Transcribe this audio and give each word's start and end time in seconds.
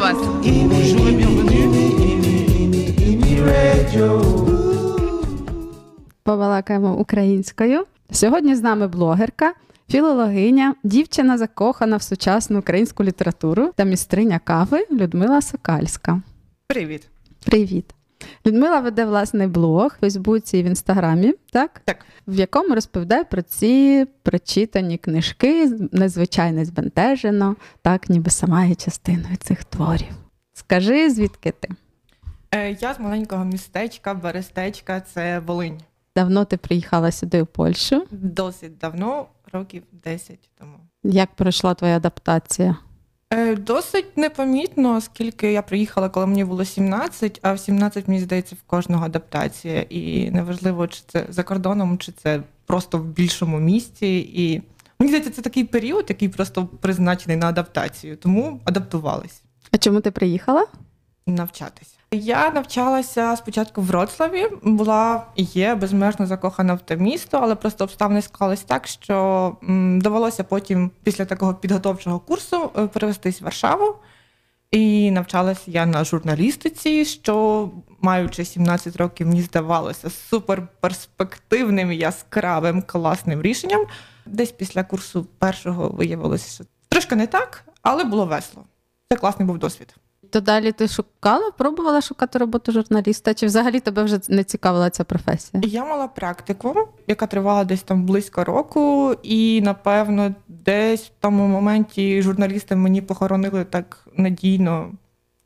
Вас! 0.00 0.16
Побалакаємо 6.22 6.96
українською. 6.96 7.84
Сьогодні 8.10 8.54
з 8.54 8.62
нами 8.62 8.88
блогерка, 8.88 9.52
філологиня, 9.90 10.74
дівчина 10.84 11.38
закохана 11.38 11.96
в 11.96 12.02
сучасну 12.02 12.58
українську 12.58 13.04
літературу 13.04 13.70
та 13.76 13.84
містриня 13.84 14.38
кави 14.38 14.86
Людмила 14.90 15.42
Сокальська. 15.42 16.22
Привіт. 16.66 17.08
Привіт. 17.44 17.94
Людмила 18.46 18.80
веде 18.80 19.04
власний 19.04 19.46
блог 19.46 19.92
в 19.96 20.00
Фейсбуці 20.00 20.58
і 20.58 20.62
в 20.62 20.66
Інстаграмі, 20.66 21.34
так? 21.52 21.82
Так. 21.84 21.96
В 22.26 22.34
якому 22.34 22.74
розповідає 22.74 23.24
про 23.24 23.42
ці 23.42 24.06
прочитані 24.22 24.98
книжки, 24.98 25.72
незвичайно 25.92 26.64
збентежено, 26.64 27.56
так 27.82 28.08
ніби 28.10 28.30
сама 28.30 28.64
є 28.64 28.74
частиною 28.74 29.36
цих 29.36 29.64
творів. 29.64 30.08
Скажи, 30.52 31.10
звідки 31.10 31.50
ти? 31.60 31.68
Е, 32.50 32.76
Я 32.80 32.94
з 32.94 33.00
маленького 33.00 33.44
містечка, 33.44 34.14
Берестечка, 34.14 35.00
це 35.00 35.38
Волинь. 35.38 35.80
Давно 36.16 36.44
ти 36.44 36.56
приїхала 36.56 37.12
сюди 37.12 37.42
в 37.42 37.46
Польщу. 37.46 38.06
Досить 38.10 38.78
давно, 38.78 39.26
років 39.52 39.82
10 39.92 40.38
тому. 40.58 40.76
Як 41.02 41.34
пройшла 41.34 41.74
твоя 41.74 41.96
адаптація? 41.96 42.76
Е, 43.32 43.56
Досить 43.56 44.16
непомітно, 44.16 44.96
оскільки 44.96 45.52
я 45.52 45.62
приїхала, 45.62 46.08
коли 46.08 46.26
мені 46.26 46.44
було 46.44 46.64
17, 46.64 47.38
а 47.42 47.52
в 47.52 47.60
17, 47.60 48.08
мені 48.08 48.20
здається, 48.20 48.54
в 48.54 48.62
кожного 48.62 49.04
адаптація. 49.04 49.82
І 49.82 50.30
неважливо, 50.30 50.86
чи 50.88 51.02
це 51.06 51.26
за 51.28 51.42
кордоном, 51.42 51.98
чи 51.98 52.12
це 52.12 52.42
просто 52.66 52.98
в 52.98 53.04
більшому 53.04 53.58
місті. 53.58 54.18
І 54.18 54.62
мені 54.98 55.08
здається, 55.12 55.30
це 55.30 55.42
такий 55.42 55.64
період, 55.64 56.06
який 56.08 56.28
просто 56.28 56.66
призначений 56.66 57.36
на 57.36 57.48
адаптацію, 57.48 58.16
тому 58.16 58.60
адаптувались. 58.64 59.42
А 59.72 59.78
чому 59.78 60.00
ти 60.00 60.10
приїхала? 60.10 60.66
навчатися. 61.26 61.96
Я 62.12 62.50
навчалася 62.50 63.36
спочатку 63.36 63.80
в 63.80 63.84
Вроцлаві, 63.84 64.48
була 64.62 65.26
і 65.36 65.42
є 65.42 65.74
безмежно 65.74 66.26
закохана 66.26 66.74
в 66.74 66.80
те 66.80 66.96
місто, 66.96 67.38
але 67.42 67.54
просто 67.54 67.84
обставини 67.84 68.22
склались 68.22 68.62
так, 68.62 68.86
що 68.86 69.56
довелося 70.02 70.44
потім, 70.44 70.90
після 71.02 71.24
такого 71.24 71.54
підготовчого 71.54 72.20
курсу, 72.20 72.70
е, 72.78 72.86
перевестись 72.86 73.40
в 73.40 73.44
Варшаву. 73.44 73.94
І 74.70 75.10
навчалася 75.10 75.62
я 75.66 75.86
на 75.86 76.04
журналістиці, 76.04 77.04
що, 77.04 77.68
маючи 78.00 78.44
17 78.44 78.96
років, 78.96 79.26
мені 79.26 79.42
здавалося 79.42 80.10
суперперспективним, 80.10 81.92
яскравим, 81.92 82.82
класним 82.82 83.42
рішенням. 83.42 83.86
Десь 84.26 84.52
після 84.52 84.84
курсу 84.84 85.26
першого 85.38 85.88
виявилося, 85.88 86.54
що 86.54 86.64
трошки 86.88 87.16
не 87.16 87.26
так, 87.26 87.64
але 87.82 88.04
було 88.04 88.26
весело. 88.26 88.64
Це 89.12 89.18
класний 89.18 89.46
був 89.46 89.58
досвід. 89.58 89.94
То 90.30 90.40
далі 90.40 90.72
ти 90.72 90.88
шукала, 90.88 91.50
пробувала 91.58 92.00
шукати 92.00 92.38
роботу 92.38 92.72
журналіста? 92.72 93.34
Чи 93.34 93.46
взагалі 93.46 93.80
тебе 93.80 94.02
вже 94.02 94.20
не 94.28 94.44
цікавила 94.44 94.90
ця 94.90 95.04
професія? 95.04 95.62
Я 95.66 95.84
мала 95.84 96.08
практику, 96.08 96.88
яка 97.06 97.26
тривала 97.26 97.64
десь 97.64 97.82
там 97.82 98.06
близько 98.06 98.44
року, 98.44 99.14
і 99.22 99.60
напевно, 99.60 100.34
десь 100.48 101.02
в 101.02 101.10
тому 101.20 101.46
моменті 101.46 102.22
журналісти 102.22 102.76
мені 102.76 103.02
похоронили 103.02 103.64
так 103.64 104.06
надійно 104.16 104.92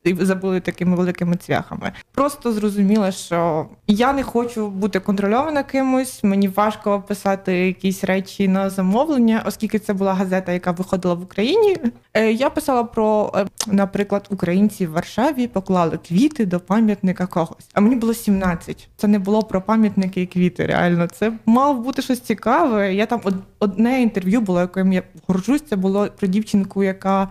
і 0.05 0.15
забули 0.15 0.61
такими 0.61 0.97
великими 0.97 1.37
цвяхами. 1.37 1.93
Просто 2.15 2.53
зрозуміла, 2.53 3.13
що 3.13 3.67
я 3.87 4.13
не 4.13 4.23
хочу 4.23 4.69
бути 4.69 5.01
контрольована 5.01 5.63
кимось. 5.63 6.25
Мені 6.25 6.49
важко 6.49 7.01
писати 7.09 7.67
якісь 7.67 8.05
речі 8.05 8.49
на 8.49 8.71
замовлення, 8.71 9.43
оскільки 9.47 9.79
це 9.79 9.93
була 9.93 10.15
газета, 10.15 10.53
яка 10.53 10.71
виходила 10.71 11.15
в 11.15 11.23
Україні. 11.23 11.77
Е, 12.15 12.33
Я 12.33 12.51
писала 12.51 12.85
про, 12.85 13.33
е, 13.37 13.47
наприклад, 13.67 14.27
українці 14.31 14.87
в 14.87 14.91
Варшаві 14.93 15.47
поклали 15.47 15.99
квіти 16.09 16.47
до 16.47 16.61
пам'ятника 16.61 17.27
когось. 17.27 17.69
А 17.75 17.81
мені 17.81 17.97
було 17.97 18.15
17. 18.15 18.89
Це 18.97 19.09
не 19.09 19.19
було 19.19 19.43
про 19.43 19.61
пам'ятники 19.63 20.23
і 20.23 20.27
квіти. 20.27 20.67
Реально, 20.67 21.07
це 21.07 21.33
мало 21.47 21.75
бути 21.75 22.03
щось 22.03 22.21
цікаве. 22.21 22.95
Я 22.95 23.07
там 23.07 23.21
од- 23.25 23.43
одне 23.59 24.03
інтерв'ю 24.03 24.41
було, 24.41 24.61
яким 24.61 24.93
я 24.93 25.03
горжусь. 25.27 25.63
Це 25.63 25.77
було 25.77 26.09
про 26.19 26.29
дівчинку, 26.29 26.85
яка 26.85 27.29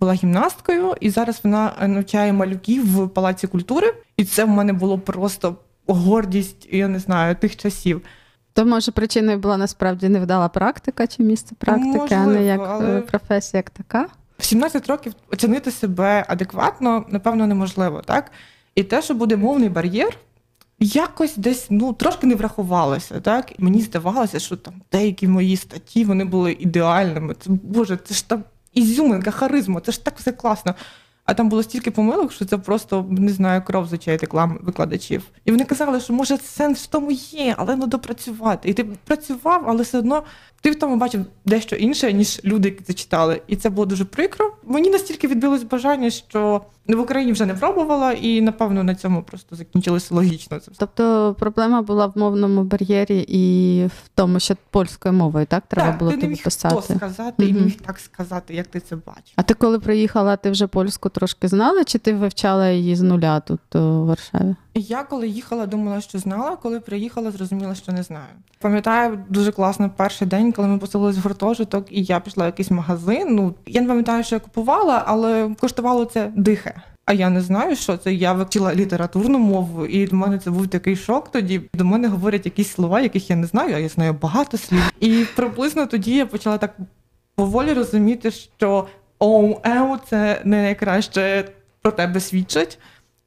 була 0.00 0.12
гімнасткою, 0.12 0.94
і 1.00 1.10
зараз 1.10 1.40
вона 1.44 1.72
е, 1.80 1.88
навчає 1.88 2.32
малюків 2.32 2.96
в 2.96 3.08
палаці 3.08 3.46
культури. 3.46 3.94
І 4.16 4.24
це 4.24 4.44
в 4.44 4.48
мене 4.48 4.72
було 4.72 4.98
просто 4.98 5.56
гордість, 5.86 6.68
я 6.70 6.88
не 6.88 6.98
знаю, 6.98 7.36
тих 7.36 7.56
часів. 7.56 8.02
То 8.52 8.64
може 8.64 8.92
причиною 8.92 9.38
була 9.38 9.56
насправді 9.56 10.08
невдала 10.08 10.48
практика 10.48 11.06
чи 11.06 11.22
місце 11.22 11.54
практики, 11.58 12.14
а 12.14 12.26
не 12.26 12.44
як 12.44 12.60
але- 12.68 12.98
е, 12.98 13.00
професія 13.00 13.58
як 13.58 13.70
така? 13.70 14.06
В 14.38 14.44
17 14.44 14.86
років 14.86 15.12
оцінити 15.32 15.70
себе 15.70 16.24
адекватно, 16.28 17.04
напевно, 17.08 17.46
неможливо, 17.46 18.02
так? 18.02 18.30
І 18.74 18.82
те, 18.82 19.02
що 19.02 19.14
буде 19.14 19.36
мовний 19.36 19.68
бар'єр, 19.68 20.16
якось 20.78 21.36
десь 21.36 21.66
ну 21.70 21.92
трошки 21.92 22.26
не 22.26 22.34
врахувалося. 22.34 23.20
Так? 23.20 23.52
Мені 23.58 23.80
здавалося, 23.80 24.38
що 24.38 24.56
там 24.56 24.74
деякі 24.92 25.28
мої 25.28 25.56
статті 25.56 26.04
вони 26.04 26.24
були 26.24 26.52
ідеальними. 26.52 27.34
Це 27.40 27.50
Боже, 27.50 27.98
це 28.04 28.14
ж 28.14 28.28
там 28.28 28.44
ізюминка, 28.76 29.30
харизма, 29.30 29.80
це 29.80 29.92
ж 29.92 30.04
так 30.04 30.18
все 30.18 30.32
класно. 30.32 30.74
А 31.24 31.34
там 31.34 31.48
було 31.48 31.62
стільки 31.62 31.90
помилок, 31.90 32.32
що 32.32 32.44
це 32.44 32.58
просто 32.58 33.06
не 33.10 33.32
знаю, 33.32 33.62
кров 33.62 33.86
з 33.86 33.92
очей 33.92 34.16
реклам 34.16 34.58
викладачів. 34.62 35.22
І 35.44 35.50
вони 35.50 35.64
казали, 35.64 36.00
що 36.00 36.12
може 36.12 36.38
сенс 36.38 36.82
в 36.82 36.86
тому 36.86 37.10
є, 37.12 37.54
але 37.58 37.76
ну 37.76 37.86
допрацювати. 37.86 38.68
І 38.68 38.74
ти 38.74 38.84
працював, 38.84 39.64
але 39.66 39.82
все 39.82 39.98
одно 39.98 40.22
ти 40.66 40.72
в 40.72 40.78
тому 40.78 40.96
бачив 40.96 41.24
дещо 41.44 41.76
інше, 41.76 42.12
ніж 42.12 42.40
люди, 42.44 42.68
які 42.68 42.84
це 42.84 42.92
читали. 42.92 43.42
І 43.46 43.56
це 43.56 43.70
було 43.70 43.86
дуже 43.86 44.04
прикро. 44.04 44.52
Мені 44.64 44.90
настільки 44.90 45.28
відбилось 45.28 45.62
бажання, 45.62 46.10
що 46.10 46.60
в 46.88 47.00
Україні 47.00 47.32
вже 47.32 47.46
не 47.46 47.54
пробувала, 47.54 48.12
і 48.12 48.40
напевно 48.40 48.84
на 48.84 48.94
цьому 48.94 49.22
просто 49.22 49.56
закінчилося 49.56 50.14
логічно. 50.14 50.58
Це. 50.58 50.70
Тобто 50.78 51.36
проблема 51.38 51.82
була 51.82 52.06
в 52.06 52.18
мовному 52.18 52.64
бар'єрі 52.64 53.24
і 53.28 53.86
в 53.86 54.08
тому, 54.14 54.40
що 54.40 54.56
польською 54.70 55.14
мовою 55.14 55.46
так 55.46 55.64
треба 55.68 55.88
так, 55.88 55.98
було 55.98 56.10
ти 56.10 56.16
не 56.16 56.28
міг 56.28 56.42
писати. 56.42 56.74
то 56.74 56.82
сказати 56.82 57.46
і 57.46 57.52
міг 57.52 57.76
так 57.76 57.98
сказати, 57.98 58.54
як 58.54 58.66
ти 58.66 58.80
це 58.80 58.96
бачиш. 58.96 59.32
А 59.36 59.42
ти 59.42 59.54
коли 59.54 59.78
приїхала, 59.78 60.36
ти 60.36 60.50
вже 60.50 60.66
польську 60.66 61.08
трошки 61.08 61.48
знала, 61.48 61.84
чи 61.84 61.98
ти 61.98 62.14
вивчала 62.14 62.70
її 62.70 62.96
з 62.96 63.02
нуля 63.02 63.40
тут 63.40 63.76
у 63.76 64.06
Варшаві? 64.06 64.54
Я 64.78 65.02
коли 65.02 65.28
їхала, 65.28 65.66
думала, 65.66 66.00
що 66.00 66.18
знала. 66.18 66.56
Коли 66.56 66.80
приїхала, 66.80 67.30
зрозуміла, 67.30 67.74
що 67.74 67.92
не 67.92 68.02
знаю. 68.02 68.26
Пам'ятаю 68.58 69.24
дуже 69.28 69.52
класно 69.52 69.90
перший 69.96 70.28
день, 70.28 70.52
коли 70.52 70.68
ми 70.68 70.78
поселились 70.78 71.16
в 71.16 71.20
гуртожиток, 71.20 71.86
і 71.90 72.02
я 72.02 72.20
пішла 72.20 72.44
в 72.44 72.46
якийсь 72.46 72.70
магазин. 72.70 73.34
Ну 73.34 73.54
я 73.66 73.80
не 73.80 73.88
пам'ятаю, 73.88 74.24
що 74.24 74.36
я 74.36 74.40
купувала, 74.40 75.02
але 75.06 75.54
коштувало 75.60 76.04
це 76.04 76.32
дихе. 76.36 76.74
А 77.04 77.12
я 77.12 77.30
не 77.30 77.40
знаю, 77.40 77.76
що 77.76 77.96
це. 77.96 78.14
Я 78.14 78.32
вивчила 78.32 78.74
літературну 78.74 79.38
мову, 79.38 79.86
і 79.86 80.06
до 80.06 80.16
мене 80.16 80.38
це 80.38 80.50
був 80.50 80.68
такий 80.68 80.96
шок. 80.96 81.32
Тоді 81.32 81.60
до 81.74 81.84
мене 81.84 82.08
говорять 82.08 82.46
якісь 82.46 82.70
слова, 82.70 83.00
яких 83.00 83.30
я 83.30 83.36
не 83.36 83.46
знаю, 83.46 83.74
а 83.74 83.78
я 83.78 83.88
знаю 83.88 84.12
багато 84.12 84.58
слів. 84.58 84.92
І 85.00 85.24
приблизно 85.36 85.86
тоді 85.86 86.16
я 86.16 86.26
почала 86.26 86.58
так 86.58 86.76
поволі 87.34 87.72
розуміти, 87.72 88.30
що 88.30 88.86
оу, 89.18 89.60
еу, 89.64 89.96
це 90.10 90.40
не 90.44 90.62
найкраще 90.62 91.44
про 91.82 91.92
тебе 91.92 92.20
свідчить, 92.20 92.78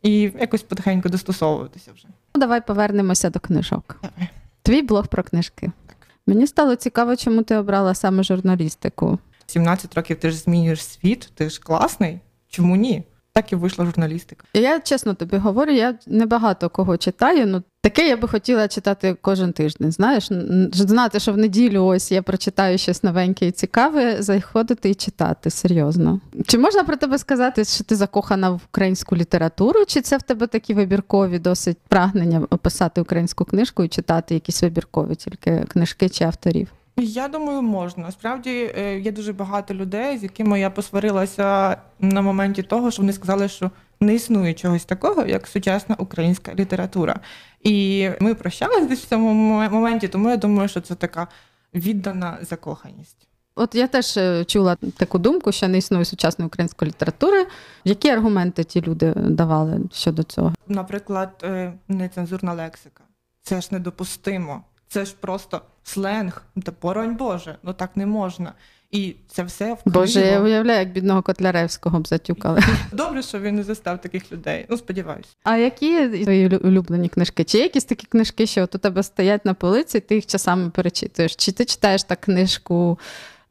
і 0.02 0.20
якось 0.22 0.64
потихеньку 0.64 1.10
достосовуватися 1.10 1.92
вже. 1.96 2.08
Ну, 2.36 2.42
давай 2.42 2.68
повернемося 2.68 3.30
до 3.30 3.40
книжок. 3.40 4.00
Давай. 4.02 4.30
Твій 4.62 4.82
блог 4.82 5.08
про 5.08 5.24
книжки. 5.24 5.72
Так. 5.88 5.98
Мені 6.28 6.48
стало 6.48 6.76
цікаво, 6.76 7.16
чому 7.16 7.44
ти 7.44 7.56
обрала 7.56 7.96
саме 7.96 8.24
журналістику. 8.24 9.20
17 9.46 9.96
років 9.96 10.20
ти 10.20 10.30
ж 10.32 10.38
змінюєш 10.38 10.84
світ, 10.84 11.32
ти 11.36 11.50
ж 11.50 11.62
класний. 11.62 12.20
Чому 12.50 12.76
ні? 12.76 13.04
Так 13.40 13.54
і 13.54 13.56
вийшла 13.56 13.86
журналістика. 13.86 14.46
Я 14.54 14.80
чесно 14.80 15.14
тобі 15.14 15.38
говорю, 15.38 15.72
я 15.72 15.96
небагато 16.08 16.70
кого 16.70 16.98
читаю. 16.98 17.48
Ну 17.48 17.64
таке 17.82 18.08
я 18.08 18.18
би 18.18 18.28
хотіла 18.28 18.68
читати 18.68 19.18
кожен 19.22 19.54
тиждень. 19.54 19.92
Знаєш, 19.92 20.30
знати, 20.74 21.20
що 21.20 21.34
в 21.34 21.38
неділю 21.38 21.84
ось 21.84 22.12
я 22.12 22.22
прочитаю 22.22 22.78
щось 22.78 23.04
новеньке 23.04 23.48
і 23.48 23.52
цікаве, 23.52 24.22
заходити 24.22 24.90
і 24.90 24.96
читати 24.96 25.50
серйозно. 25.50 26.20
Чи 26.48 26.58
можна 26.58 26.84
про 26.84 26.96
тебе 26.96 27.18
сказати, 27.18 27.66
що 27.66 27.84
ти 27.84 27.96
закохана 27.96 28.50
в 28.50 28.62
українську 28.70 29.16
літературу? 29.16 29.86
Чи 29.88 30.02
це 30.02 30.18
в 30.18 30.22
тебе 30.22 30.48
такі 30.48 30.74
вибіркові 30.74 31.40
досить 31.40 31.78
прагнення 31.88 32.48
описати 32.50 33.02
українську 33.02 33.46
книжку 33.46 33.84
і 33.84 33.88
читати 33.88 34.34
якісь 34.34 34.64
вибіркові 34.64 35.16
тільки 35.16 35.66
книжки 35.70 36.10
чи 36.10 36.24
авторів? 36.24 36.68
Я 37.02 37.28
думаю, 37.28 37.62
можна. 37.62 38.12
Справді 38.12 38.72
е, 38.78 39.00
є 39.00 39.12
дуже 39.12 39.34
багато 39.34 39.74
людей, 39.74 40.18
з 40.18 40.24
якими 40.24 40.60
я 40.60 40.70
посварилася 40.70 41.78
на 42.00 42.22
моменті 42.22 42.64
того, 42.64 42.92
що 42.92 43.02
вони 43.02 43.14
сказали, 43.14 43.48
що 43.48 43.72
не 44.00 44.16
існує 44.16 44.54
чогось 44.54 44.86
такого, 44.86 45.26
як 45.26 45.48
сучасна 45.48 45.96
українська 46.00 46.54
література. 46.56 47.20
І 47.64 48.10
ми 48.20 48.36
прощалися 48.36 48.86
десь 48.86 49.04
в 49.04 49.08
цьому 49.08 49.34
моменті, 49.70 50.08
тому 50.08 50.30
я 50.30 50.38
думаю, 50.38 50.70
що 50.70 50.82
це 50.82 50.96
така 50.96 51.28
віддана 51.74 52.38
закоханість. 52.42 53.28
От 53.56 53.76
я 53.76 53.88
теж 53.88 54.18
е, 54.18 54.46
чула 54.46 54.76
таку 54.98 55.20
думку, 55.20 55.52
що 55.52 55.68
не 55.68 55.78
існує 55.78 56.06
сучасної 56.06 56.48
української 56.48 56.90
літератури. 56.90 57.48
Які 57.84 58.10
аргументи 58.10 58.64
ті 58.64 58.82
люди 58.82 59.14
давали 59.16 59.80
щодо 59.92 60.24
цього? 60.24 60.54
Наприклад, 60.68 61.30
е, 61.44 61.74
нецензурна 61.88 62.54
лексика. 62.54 63.04
Це 63.42 63.62
ж 63.62 63.70
недопустимо. 63.72 64.64
Це 64.88 65.06
ж 65.06 65.16
просто 65.20 65.62
сленг. 65.84 66.44
Та 66.64 66.72
боронь 66.82 67.16
Боже, 67.16 67.56
ну 67.64 67.74
так 67.74 67.90
не 67.96 68.06
можна. 68.06 68.54
І 68.92 69.16
це 69.28 69.44
все 69.44 69.74
в 69.74 69.80
Боже, 69.86 70.20
я 70.20 70.42
уявляю, 70.42 70.80
як 70.80 70.92
бідного 70.92 71.22
Котляревського 71.22 72.00
б 72.00 72.08
затюкали. 72.08 72.62
Добре, 72.92 73.22
що 73.22 73.40
він 73.40 73.56
не 73.56 73.64
застав 73.64 74.02
таких 74.02 74.32
людей. 74.32 74.66
Ну, 74.70 74.78
сподіваюся. 74.78 75.30
А 75.44 75.58
які 75.58 76.08
твої 76.08 76.48
улюблені 76.48 77.10
книжки? 77.10 77.44
Чи 77.44 77.58
є 77.58 77.64
якісь 77.64 77.86
такі 77.86 78.08
книжки, 78.08 78.46
що 78.46 78.64
от 78.64 78.76
у 78.76 78.78
тебе 78.78 79.04
стоять 79.04 79.46
на 79.46 79.54
полиці, 79.54 80.00
ти 80.00 80.16
їх 80.16 80.26
часами 80.26 80.70
перечитуєш? 80.70 81.36
Чи 81.36 81.52
ти 81.52 81.66
читаєш 81.66 82.04
так 82.04 82.22
книжку 82.22 83.00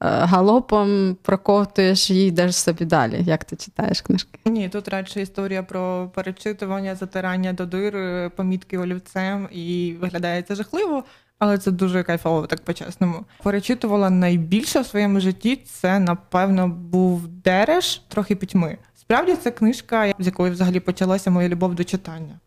е, 0.01 0.07
галопом, 0.09 1.17
проковтуєш 1.23 2.11
і 2.11 2.27
йдеш 2.27 2.57
собі 2.57 2.85
далі? 2.85 3.23
Як 3.27 3.45
ти 3.45 3.57
читаєш 3.57 4.01
книжки? 4.01 4.39
Ні, 4.45 4.69
тут 4.69 4.89
радше 4.89 5.23
історія 5.23 5.63
про 5.63 6.11
перечитування, 6.15 6.95
затирання 6.95 7.53
до 7.53 7.67
дир, 7.67 7.97
е, 7.97 8.31
помітки 8.37 8.79
олівцем, 8.79 9.49
і 9.53 9.97
виглядає 10.01 10.43
це 10.43 10.55
жахливо, 10.55 11.05
але 11.39 11.59
це 11.59 11.71
дуже 11.71 12.03
кайфово, 12.03 12.47
так 12.47 12.61
по-чесному. 12.65 13.25
Перечитувала 13.43 14.11
найбільше 14.11 14.81
в 14.81 14.87
своєму 14.87 15.21
житті. 15.21 15.57
Це, 15.57 15.99
напевно, 15.99 16.69
був 16.69 17.29
Дереш, 17.29 18.03
трохи 18.09 18.37
пітьми. 18.37 18.79
Справді, 18.95 19.35
це 19.35 19.51
книжка, 19.51 20.15
з 20.19 20.27
якої 20.27 20.53
взагалі 20.53 20.81
почалася 20.81 21.31
моя 21.31 21.49
любов 21.49 21.75
до 21.75 21.85
читання. 21.85 22.41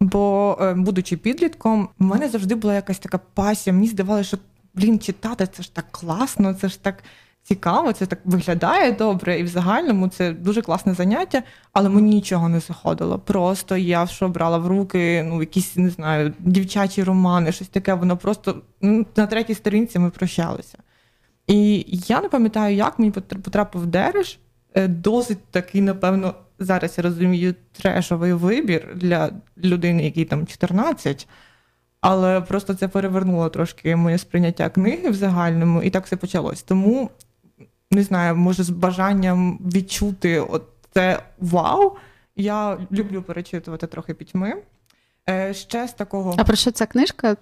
Бо, 0.00 0.58
е, 0.60 0.74
будучи 0.74 1.16
підлітком, 1.16 1.88
в 1.98 2.04
мене 2.04 2.28
завжди 2.28 2.54
була 2.54 2.74
якась 2.74 2.98
така 2.98 3.18
пасія. 3.18 3.74
Мені 3.74 3.86
здавалося, 3.88 4.28
що 4.28 4.38
блін, 4.74 4.98
читати 4.98 5.48
це 5.52 5.62
ж 5.62 5.74
так 5.74 5.84
класно, 5.90 6.54
це 6.54 6.68
ж 6.68 6.82
так 6.82 7.04
цікаво, 7.42 7.92
це 7.92 8.06
так 8.06 8.18
виглядає 8.24 8.92
добре, 8.92 9.38
і 9.38 9.42
в 9.42 9.48
загальному 9.48 10.08
це 10.08 10.32
дуже 10.32 10.62
класне 10.62 10.94
заняття, 10.94 11.42
але 11.72 11.88
мені 11.88 12.14
нічого 12.14 12.48
не 12.48 12.60
заходило. 12.60 13.18
Просто 13.18 13.76
я 13.76 14.06
що 14.06 14.28
брала 14.28 14.58
в 14.58 14.66
руки, 14.66 15.22
ну 15.22 15.40
якісь 15.40 15.76
не 15.76 15.90
знаю, 15.90 16.34
дівчачі 16.38 17.02
романи, 17.02 17.52
щось 17.52 17.68
таке. 17.68 17.94
Воно 17.94 18.16
просто 18.16 18.62
ну, 18.80 19.06
на 19.16 19.26
третій 19.26 19.54
сторінці 19.54 19.98
ми 19.98 20.10
прощалися. 20.10 20.78
І 21.46 21.84
я 21.88 22.20
не 22.20 22.28
пам'ятаю, 22.28 22.76
як 22.76 22.98
мені 22.98 23.12
потр- 23.12 23.38
потрапив 23.38 23.86
Дереш. 23.86 24.38
Е, 24.74 24.88
Досить 24.88 25.44
такий, 25.50 25.80
напевно, 25.80 26.34
зараз 26.58 26.94
я 26.98 27.04
розумію, 27.04 27.54
трешовий 27.72 28.32
вибір 28.32 28.88
для 28.94 29.30
людини, 29.64 30.04
якій 30.04 30.24
там 30.24 30.46
14. 30.46 31.28
Але 32.00 32.40
просто 32.40 32.74
це 32.74 32.88
перевернуло 32.88 33.48
трошки 33.48 33.96
моє 33.96 34.18
сприйняття 34.18 34.70
книги 34.70 35.10
в 35.10 35.14
загальному, 35.14 35.82
і 35.82 35.90
так 35.90 36.06
все 36.06 36.16
почалось. 36.16 36.62
Тому 36.62 37.10
не 37.90 38.02
знаю, 38.02 38.36
може, 38.36 38.62
з 38.62 38.70
бажанням 38.70 39.58
відчути 39.74 40.40
от 40.40 40.64
це 40.94 41.22
вау. 41.38 41.96
Я 42.36 42.78
люблю 42.92 43.22
перечитувати 43.22 43.86
трохи 43.86 44.14
пітьми. 44.14 44.54
Е, 45.28 45.54
ще 45.54 45.88
з 45.88 45.92
такого 45.92 46.34
А 46.38 46.44
про 46.44 46.56
що 46.56 46.70
ця 46.70 46.86
книжка? 46.86 47.36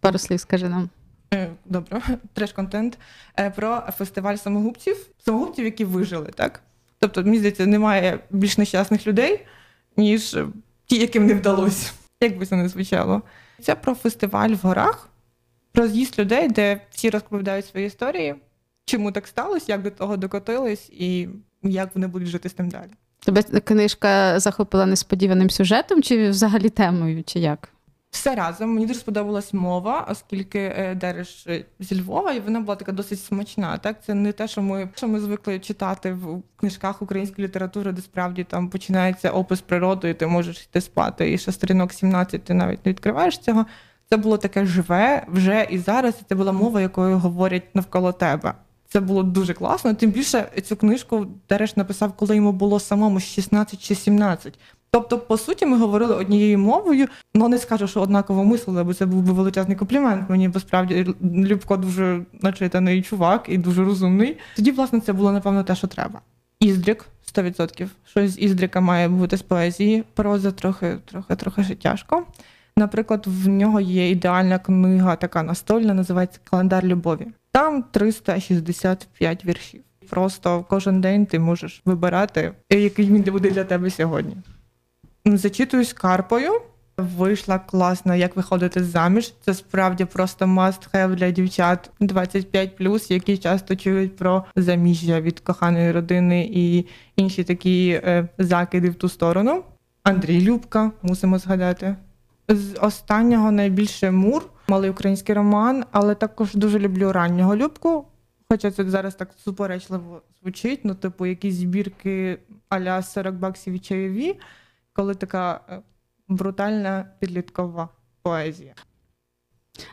Пару 0.00 0.18
слів 0.18 0.40
скажи 0.40 0.68
нам. 0.68 0.88
Е, 1.34 1.50
добре, 1.64 2.02
треш-контент 2.34 2.98
е, 3.38 3.50
про 3.50 3.80
фестиваль 3.80 4.36
самогубців, 4.36 4.96
самогубців, 5.24 5.64
які 5.64 5.84
вижили, 5.84 6.30
так? 6.34 6.60
Тобто, 6.98 7.22
мені 7.22 7.38
здається, 7.38 7.66
немає 7.66 8.18
більш 8.30 8.58
нещасних 8.58 9.06
людей, 9.06 9.46
ніж 9.96 10.34
е, 10.34 10.46
ті, 10.86 10.98
яким 10.98 11.26
не 11.26 11.34
вдалося, 11.34 11.92
як 12.20 12.38
би 12.38 12.46
це 12.46 12.56
не 12.56 12.68
звучало. 12.68 13.22
Це 13.62 13.74
про 13.74 13.94
фестиваль 13.94 14.50
в 14.50 14.58
горах, 14.58 15.08
про 15.72 15.88
з'їзд 15.88 16.18
людей, 16.18 16.48
де 16.48 16.80
всі 16.90 17.10
розповідають 17.10 17.66
свої 17.66 17.86
історії, 17.86 18.34
чому 18.88 19.12
так 19.12 19.26
сталося, 19.26 19.64
як 19.68 19.82
до 19.82 19.90
того 19.90 20.16
докотились, 20.16 20.90
і 20.92 21.28
як 21.62 21.94
вони 21.94 22.06
будуть 22.06 22.28
жити 22.28 22.48
з 22.48 22.52
тим 22.52 22.68
далі. 22.68 22.90
Тебе 23.24 23.42
книжка 23.42 24.40
захопила 24.40 24.86
несподіваним 24.86 25.50
сюжетом, 25.50 26.02
чи 26.02 26.28
взагалі 26.28 26.70
темою, 26.70 27.24
чи 27.24 27.38
як? 27.38 27.68
Все 28.10 28.34
разом 28.34 28.74
мені 28.74 28.86
дуже 28.86 29.00
сподобалась 29.00 29.52
мова, 29.52 30.06
оскільки 30.10 30.58
е, 30.58 30.94
Дереш 30.94 31.46
е, 31.46 31.64
зі 31.80 32.00
Львова, 32.00 32.32
і 32.32 32.40
вона 32.40 32.60
була 32.60 32.76
така 32.76 32.92
досить 32.92 33.20
смачна. 33.20 33.78
Так, 33.78 34.04
це 34.04 34.14
не 34.14 34.32
те, 34.32 34.48
що 34.48 34.62
ми 34.62 34.88
що 34.94 35.08
ми 35.08 35.20
звикли 35.20 35.58
читати 35.58 36.12
в 36.12 36.42
книжках 36.56 37.02
української 37.02 37.48
літератури, 37.48 37.92
де 37.92 38.02
справді 38.02 38.44
там 38.44 38.68
починається 38.68 39.30
опис 39.30 39.60
природи, 39.60 40.10
і 40.10 40.14
ти 40.14 40.26
можеш 40.26 40.62
йти 40.62 40.80
спати. 40.80 41.32
І 41.32 41.38
ще 41.38 41.52
сторінок 41.52 41.92
17 41.92 42.44
ти 42.44 42.54
навіть 42.54 42.86
не 42.86 42.92
відкриваєш 42.92 43.38
цього. 43.38 43.66
Це 44.10 44.16
було 44.16 44.38
таке 44.38 44.66
живе 44.66 45.26
вже 45.28 45.66
і 45.70 45.78
зараз. 45.78 46.14
і 46.20 46.24
Це 46.28 46.34
була 46.34 46.52
мова, 46.52 46.80
якою 46.80 47.18
говорять 47.18 47.74
навколо 47.74 48.12
тебе. 48.12 48.54
Це 48.88 49.00
було 49.00 49.22
дуже 49.22 49.54
класно. 49.54 49.94
Тим 49.94 50.10
більше 50.10 50.48
цю 50.64 50.76
книжку 50.76 51.26
Дереш 51.48 51.76
написав, 51.76 52.12
коли 52.12 52.36
йому 52.36 52.52
було 52.52 52.80
самому 52.80 53.20
16 53.20 53.82
чи 53.82 53.94
17. 53.94 54.58
Тобто, 54.90 55.18
по 55.18 55.38
суті, 55.38 55.66
ми 55.66 55.78
говорили 55.78 56.14
однією 56.14 56.58
мовою, 56.58 57.06
ну 57.34 57.48
не 57.48 57.58
скажу, 57.58 57.88
що 57.88 58.00
однаково 58.00 58.44
мислили, 58.44 58.84
бо 58.84 58.94
це 58.94 59.06
був 59.06 59.22
би 59.22 59.32
величезний 59.32 59.76
комплімент. 59.76 60.30
Мені 60.30 60.48
бо 60.48 60.60
справді 60.60 61.14
Любко 61.22 61.76
дуже 61.76 62.24
начитаний 62.42 63.02
чувак 63.02 63.46
і 63.48 63.58
дуже 63.58 63.84
розумний. 63.84 64.36
Тоді, 64.56 64.70
власне, 64.70 65.00
це 65.00 65.12
було 65.12 65.32
напевно 65.32 65.64
те, 65.64 65.74
що 65.74 65.86
треба. 65.86 66.20
Іздрік 66.60 67.04
100%. 67.34 67.88
Щось 68.04 68.30
з 68.30 68.38
Іздріка 68.38 68.80
має 68.80 69.08
бути 69.08 69.36
з 69.36 69.42
поезії. 69.42 70.04
Проза 70.14 70.50
трохи, 70.52 70.98
трохи, 71.04 71.36
трохи 71.36 71.64
ще 71.64 71.74
тяжко. 71.74 72.22
Наприклад, 72.76 73.24
в 73.26 73.48
нього 73.48 73.80
є 73.80 74.10
ідеальна 74.10 74.58
книга, 74.58 75.16
така 75.16 75.42
настольна, 75.42 75.94
називається 75.94 76.40
Календар 76.44 76.84
любові. 76.84 77.26
Там 77.58 77.84
365 77.90 79.44
віршів. 79.44 79.80
Просто 80.10 80.64
кожен 80.68 81.00
день 81.00 81.26
ти 81.26 81.38
можеш 81.38 81.82
вибирати, 81.84 82.52
який 82.70 83.06
він 83.06 83.22
буде 83.22 83.50
для 83.50 83.64
тебе 83.64 83.90
сьогодні. 83.90 84.36
Зачитуюсь 85.24 85.92
Карпою. 85.92 86.52
Вийшла 86.96 87.58
класно, 87.58 88.14
як 88.14 88.36
виходити 88.36 88.84
заміж. 88.84 89.34
Це 89.44 89.54
справді 89.54 90.04
просто 90.04 90.44
must 90.44 90.90
have 90.94 91.14
для 91.14 91.30
дівчат 91.30 91.90
25+, 92.00 93.12
які 93.12 93.38
часто 93.38 93.76
чують 93.76 94.16
про 94.16 94.44
заміжжя 94.56 95.20
від 95.20 95.40
коханої 95.40 95.92
родини 95.92 96.50
і 96.52 96.86
інші 97.16 97.44
такі 97.44 98.00
е, 98.04 98.28
закиди 98.38 98.90
в 98.90 98.94
ту 98.94 99.08
сторону. 99.08 99.62
Андрій 100.02 100.40
Любка, 100.40 100.90
мусимо 101.02 101.38
згадати. 101.38 101.96
З 102.48 102.78
останнього 102.80 103.50
найбільше 103.50 104.10
мур, 104.10 104.42
малий 104.68 104.90
український 104.90 105.34
роман, 105.34 105.84
але 105.90 106.14
також 106.14 106.54
дуже 106.54 106.78
люблю 106.78 107.12
раннього 107.12 107.56
Любку. 107.56 108.04
Хоча 108.50 108.70
це 108.70 108.84
зараз 108.84 109.14
так 109.14 109.28
суперечливо 109.44 110.22
звучить, 110.42 110.80
ну, 110.84 110.94
типу, 110.94 111.26
якісь 111.26 111.54
збірки 111.54 112.38
а-ля 112.68 113.02
40 113.02 113.34
баксів 113.34 113.74
і 113.74 113.78
чайові, 113.78 114.40
коли 114.92 115.14
така 115.14 115.60
е, 115.68 115.80
брутальна 116.28 117.06
підліткова 117.18 117.88
поезія. 118.22 118.74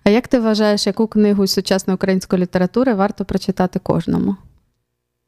А 0.03 0.09
як 0.09 0.27
ти 0.27 0.39
вважаєш, 0.39 0.87
яку 0.87 1.07
книгу 1.07 1.47
з 1.47 1.53
сучасної 1.53 1.95
української 1.95 2.41
літератури 2.41 2.93
варто 2.93 3.25
прочитати 3.25 3.79
кожному? 3.79 4.35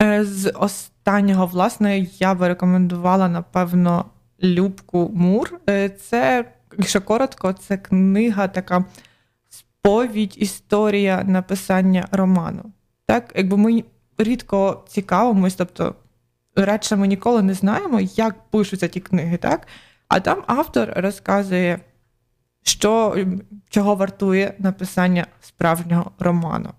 Е, 0.01 0.25
З 0.25 0.51
останнього, 0.51 1.45
власне, 1.45 1.99
я 1.99 2.33
би 2.33 2.47
рекомендувала, 2.47 3.27
напевно, 3.29 4.05
Любку 4.43 5.11
Мур. 5.13 5.59
Е, 5.69 5.89
Це, 5.89 6.51
якщо 6.77 7.01
коротко, 7.01 7.53
це 7.53 7.77
книга 7.77 8.47
така 8.47 8.85
сповідь, 9.87 10.35
історія 10.37 11.23
написання 11.23 12.07
роману. 12.11 12.63
Так, 13.05 13.33
якби 13.35 13.57
ми 13.57 13.83
рідко 14.17 14.83
цікавимось, 14.87 15.55
тобто 15.55 15.95
радше 16.55 16.95
ми 16.95 17.07
ніколи 17.07 17.41
не 17.41 17.53
знаємо, 17.53 17.99
як 17.99 18.49
пишуться 18.49 18.87
ті 18.87 18.99
книги, 18.99 19.37
так? 19.37 19.67
А 20.07 20.19
там 20.19 20.43
автор 20.47 20.93
розказує, 20.95 21.79
що, 22.63 23.25
чого 23.69 23.95
вартує 23.95 24.53
написання 24.59 25.27
справжнього 25.41 26.11
роману, 26.19 26.69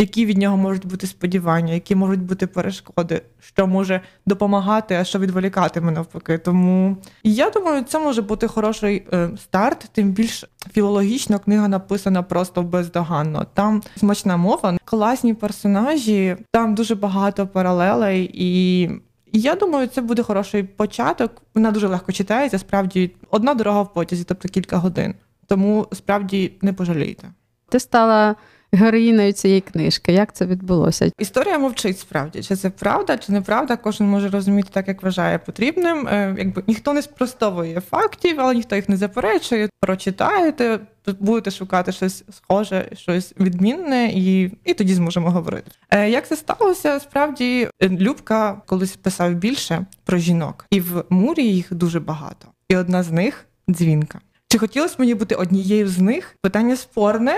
які 0.00 0.26
від 0.26 0.38
нього 0.38 0.56
можуть 0.56 0.86
бути 0.86 1.06
сподівання, 1.06 1.74
які 1.74 1.94
можуть 1.94 2.22
бути 2.22 2.46
перешкоди, 2.46 3.22
що 3.40 3.66
може 3.66 4.00
допомагати, 4.26 4.94
а 4.94 5.04
що 5.04 5.18
відволікатиме 5.18 5.92
навпаки. 5.92 6.38
Тому 6.38 6.96
я 7.22 7.50
думаю, 7.50 7.84
це 7.84 7.98
може 7.98 8.22
бути 8.22 8.46
хороший 8.48 9.06
е, 9.12 9.30
старт, 9.36 9.90
тим 9.92 10.12
більш 10.12 10.44
філологічно 10.72 11.38
книга 11.38 11.68
написана 11.68 12.22
просто 12.22 12.62
бездоганно. 12.62 13.46
Там 13.54 13.82
смачна 13.96 14.36
мова, 14.36 14.78
класні 14.84 15.34
персонажі, 15.34 16.36
там 16.50 16.74
дуже 16.74 16.94
багато 16.94 17.46
паралелей 17.46 18.30
і. 18.34 18.90
Я 19.32 19.54
думаю, 19.54 19.86
це 19.86 20.00
буде 20.00 20.22
хороший 20.22 20.62
початок. 20.62 21.42
Вона 21.54 21.70
дуже 21.70 21.88
легко 21.88 22.12
читається. 22.12 22.58
Справді 22.58 23.10
одна 23.30 23.54
дорога 23.54 23.82
в 23.82 23.92
потязі, 23.92 24.24
тобто 24.24 24.48
кілька 24.48 24.76
годин. 24.76 25.14
Тому 25.46 25.86
справді 25.92 26.52
не 26.62 26.72
пожалієте. 26.72 27.28
Ти 27.68 27.80
стала 27.80 28.36
героїною 28.72 29.32
цієї 29.32 29.60
книжки. 29.60 30.12
Як 30.12 30.32
це 30.32 30.46
відбулося? 30.46 31.10
Історія 31.18 31.58
мовчить 31.58 31.98
справді, 31.98 32.42
чи 32.42 32.56
це 32.56 32.70
правда, 32.70 33.18
чи 33.18 33.32
неправда. 33.32 33.76
Кожен 33.76 34.06
може 34.06 34.28
розуміти 34.28 34.68
так, 34.72 34.88
як 34.88 35.02
вважає 35.02 35.38
потрібним. 35.38 36.08
Е, 36.08 36.34
Якби 36.38 36.62
ніхто 36.66 36.92
не 36.92 37.02
спростовує 37.02 37.80
фактів, 37.80 38.40
але 38.40 38.54
ніхто 38.54 38.76
їх 38.76 38.88
не 38.88 38.96
заперечує. 38.96 39.68
Прочитаєте, 39.80 40.80
будете 41.20 41.50
шукати 41.50 41.92
щось 41.92 42.24
схоже, 42.30 42.88
щось 42.94 43.34
відмінне, 43.40 44.10
і, 44.14 44.50
і 44.64 44.74
тоді 44.74 44.94
зможемо 44.94 45.30
говорити. 45.30 45.70
Е, 45.90 46.10
Як 46.10 46.26
це 46.28 46.36
сталося? 46.36 47.00
Справді 47.00 47.68
е, 47.82 47.88
Любка 47.88 48.62
колись 48.66 48.96
писав 48.96 49.34
більше 49.34 49.86
про 50.04 50.18
жінок, 50.18 50.66
і 50.70 50.80
в 50.80 51.04
мурі 51.10 51.44
їх 51.44 51.74
дуже 51.74 52.00
багато. 52.00 52.48
І 52.68 52.76
одна 52.76 53.02
з 53.02 53.10
них 53.10 53.46
дзвінка. 53.70 54.20
Чи 54.52 54.58
хотілося 54.58 54.94
мені 54.98 55.14
бути 55.14 55.34
однією 55.34 55.88
з 55.88 55.98
них? 55.98 56.34
Питання 56.42 56.76
спорне, 56.76 57.34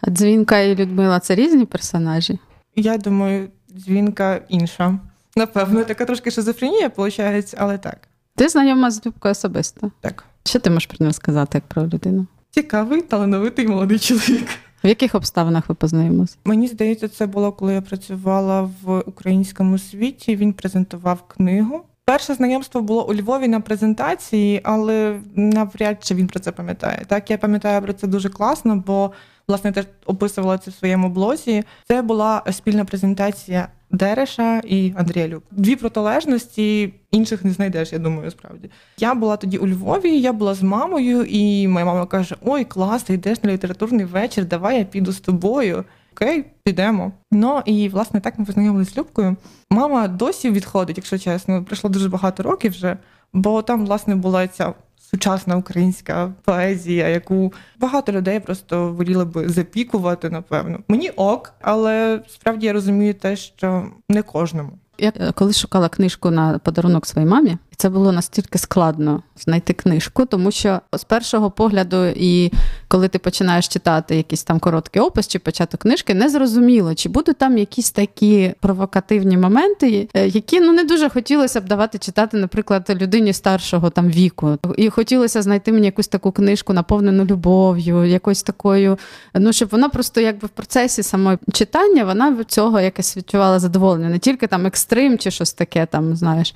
А 0.00 0.10
Дзвінка 0.10 0.58
і 0.58 0.74
Людмила 0.74 1.20
це 1.20 1.34
різні 1.34 1.66
персонажі? 1.66 2.38
Я 2.76 2.98
думаю, 2.98 3.48
дзвінка 3.76 4.40
інша. 4.48 4.98
Напевно, 5.36 5.84
така 5.84 6.04
трошки 6.04 6.30
шизофренія, 6.30 6.90
виходить, 6.96 7.54
але 7.58 7.78
так. 7.78 8.08
Ти 8.36 8.48
знайома 8.48 8.90
з 8.90 9.06
Любкою 9.06 9.32
особисто. 9.32 9.90
Так. 10.00 10.24
Що 10.44 10.58
ти 10.58 10.70
можеш 10.70 10.86
про 10.86 10.96
нього 11.00 11.12
сказати 11.12 11.50
як 11.58 11.64
про 11.64 11.86
людину? 11.86 12.26
Цікавий, 12.50 13.02
талановитий 13.02 13.68
молодий 13.68 13.98
чоловік. 13.98 14.48
В 14.84 14.86
яких 14.86 15.14
обставинах 15.14 15.68
ви 15.68 15.74
познайомилися? 15.74 16.36
Мені 16.44 16.66
здається, 16.68 17.08
це 17.08 17.26
було 17.26 17.52
коли 17.52 17.74
я 17.74 17.80
працювала 17.80 18.70
в 18.82 19.00
українському 19.00 19.78
світі. 19.78 20.36
Він 20.36 20.52
презентував 20.52 21.22
книгу. 21.28 21.84
Перше 22.06 22.34
знайомство 22.34 22.82
було 22.82 23.08
у 23.08 23.14
Львові 23.14 23.48
на 23.48 23.60
презентації, 23.60 24.60
але 24.64 25.20
навряд 25.34 26.04
чи 26.04 26.14
він 26.14 26.26
про 26.26 26.40
це 26.40 26.52
пам'ятає. 26.52 27.04
Так, 27.06 27.30
я 27.30 27.38
пам'ятаю 27.38 27.82
про 27.82 27.92
це 27.92 28.06
дуже 28.06 28.28
класно, 28.28 28.76
бо 28.86 29.10
власне 29.48 29.72
теж 29.72 29.84
описувала 30.06 30.58
це 30.58 30.70
в 30.70 30.74
своєму 30.74 31.08
блозі. 31.08 31.64
Це 31.88 32.02
була 32.02 32.42
спільна 32.52 32.84
презентація 32.84 33.68
Дереша 33.90 34.60
і 34.64 34.92
Андрія 34.96 35.28
Люб. 35.28 35.42
Дві 35.50 35.76
протилежності 35.76 36.94
інших 37.10 37.44
не 37.44 37.50
знайдеш, 37.50 37.92
я 37.92 37.98
думаю, 37.98 38.30
справді. 38.30 38.70
Я 38.98 39.14
була 39.14 39.36
тоді 39.36 39.58
у 39.58 39.66
Львові, 39.66 40.20
я 40.20 40.32
була 40.32 40.54
з 40.54 40.62
мамою, 40.62 41.24
і 41.24 41.68
моя 41.68 41.86
мама 41.86 42.06
каже: 42.06 42.36
Ой, 42.44 42.64
клас, 42.64 43.02
ти 43.02 43.14
йдеш 43.14 43.42
на 43.42 43.52
літературний 43.52 44.04
вечір, 44.04 44.44
давай 44.44 44.78
я 44.78 44.84
піду 44.84 45.12
з 45.12 45.20
тобою. 45.20 45.84
Окей, 46.14 46.44
підемо. 46.64 47.12
Ну 47.32 47.62
і 47.64 47.88
власне 47.88 48.20
так 48.20 48.38
ми 48.38 48.44
познайомилися 48.44 48.90
з 48.90 48.98
Любкою. 48.98 49.36
Мама 49.70 50.08
досі 50.08 50.50
відходить, 50.50 50.96
якщо 50.96 51.18
чесно. 51.18 51.64
Пройшло 51.64 51.90
дуже 51.90 52.08
багато 52.08 52.42
років 52.42 52.72
вже, 52.72 52.96
бо 53.32 53.62
там, 53.62 53.86
власне, 53.86 54.14
була 54.14 54.48
ця 54.48 54.74
сучасна 55.10 55.56
українська 55.56 56.32
поезія, 56.44 57.08
яку 57.08 57.52
багато 57.80 58.12
людей 58.12 58.40
просто 58.40 58.92
воліли 58.92 59.24
би 59.24 59.48
запікувати, 59.48 60.30
напевно. 60.30 60.78
Мені 60.88 61.10
ок, 61.10 61.52
але 61.60 62.22
справді 62.28 62.66
я 62.66 62.72
розумію 62.72 63.14
те, 63.14 63.36
що 63.36 63.86
не 64.08 64.22
кожному. 64.22 64.70
Я 64.98 65.12
е, 65.16 65.32
коли 65.32 65.52
шукала 65.52 65.88
книжку 65.88 66.30
на 66.30 66.58
подарунок 66.58 67.06
своїй 67.06 67.28
мамі, 67.28 67.56
це 67.76 67.88
було 67.88 68.12
настільки 68.12 68.58
складно 68.58 69.22
знайти 69.36 69.72
книжку, 69.72 70.26
тому 70.26 70.50
що 70.50 70.80
з 70.92 71.04
першого 71.04 71.50
погляду, 71.50 72.06
і 72.06 72.52
коли 72.88 73.08
ти 73.08 73.18
починаєш 73.18 73.68
читати 73.68 74.16
якийсь 74.16 74.42
там 74.42 74.58
короткий 74.58 75.02
опис 75.02 75.28
чи 75.28 75.38
початок 75.38 75.80
книжки, 75.80 76.14
не 76.14 76.28
зрозуміло, 76.28 76.94
чи 76.94 77.08
будуть 77.08 77.38
там 77.38 77.58
якісь 77.58 77.90
такі 77.90 78.54
провокативні 78.60 79.36
моменти, 79.36 80.08
е, 80.14 80.28
які 80.28 80.60
ну 80.60 80.72
не 80.72 80.84
дуже 80.84 81.08
хотілося 81.08 81.60
б 81.60 81.64
давати 81.64 81.98
читати, 81.98 82.36
наприклад, 82.36 82.96
людині 83.00 83.32
старшого 83.32 83.90
там 83.90 84.08
віку. 84.08 84.58
І 84.76 84.90
хотілося 84.90 85.42
знайти 85.42 85.72
мені 85.72 85.86
якусь 85.86 86.08
таку 86.08 86.32
книжку, 86.32 86.72
наповнену 86.72 87.24
любов'ю, 87.24 88.04
якось 88.04 88.42
такою. 88.42 88.98
Ну 89.34 89.52
щоб 89.52 89.68
вона 89.68 89.88
просто 89.88 90.20
якби 90.20 90.46
в 90.46 90.50
процесі 90.50 91.02
самого 91.02 91.38
читання 91.52 92.04
вона 92.04 92.30
від 92.30 92.50
цього 92.50 92.80
якось 92.80 93.16
відчувала 93.16 93.58
задоволення, 93.58 94.08
не 94.08 94.18
тільки 94.18 94.46
там 94.46 94.66
екстрим 94.66 95.18
чи 95.18 95.30
щось 95.30 95.52
таке, 95.52 95.86
там 95.86 96.16
знаєш. 96.16 96.54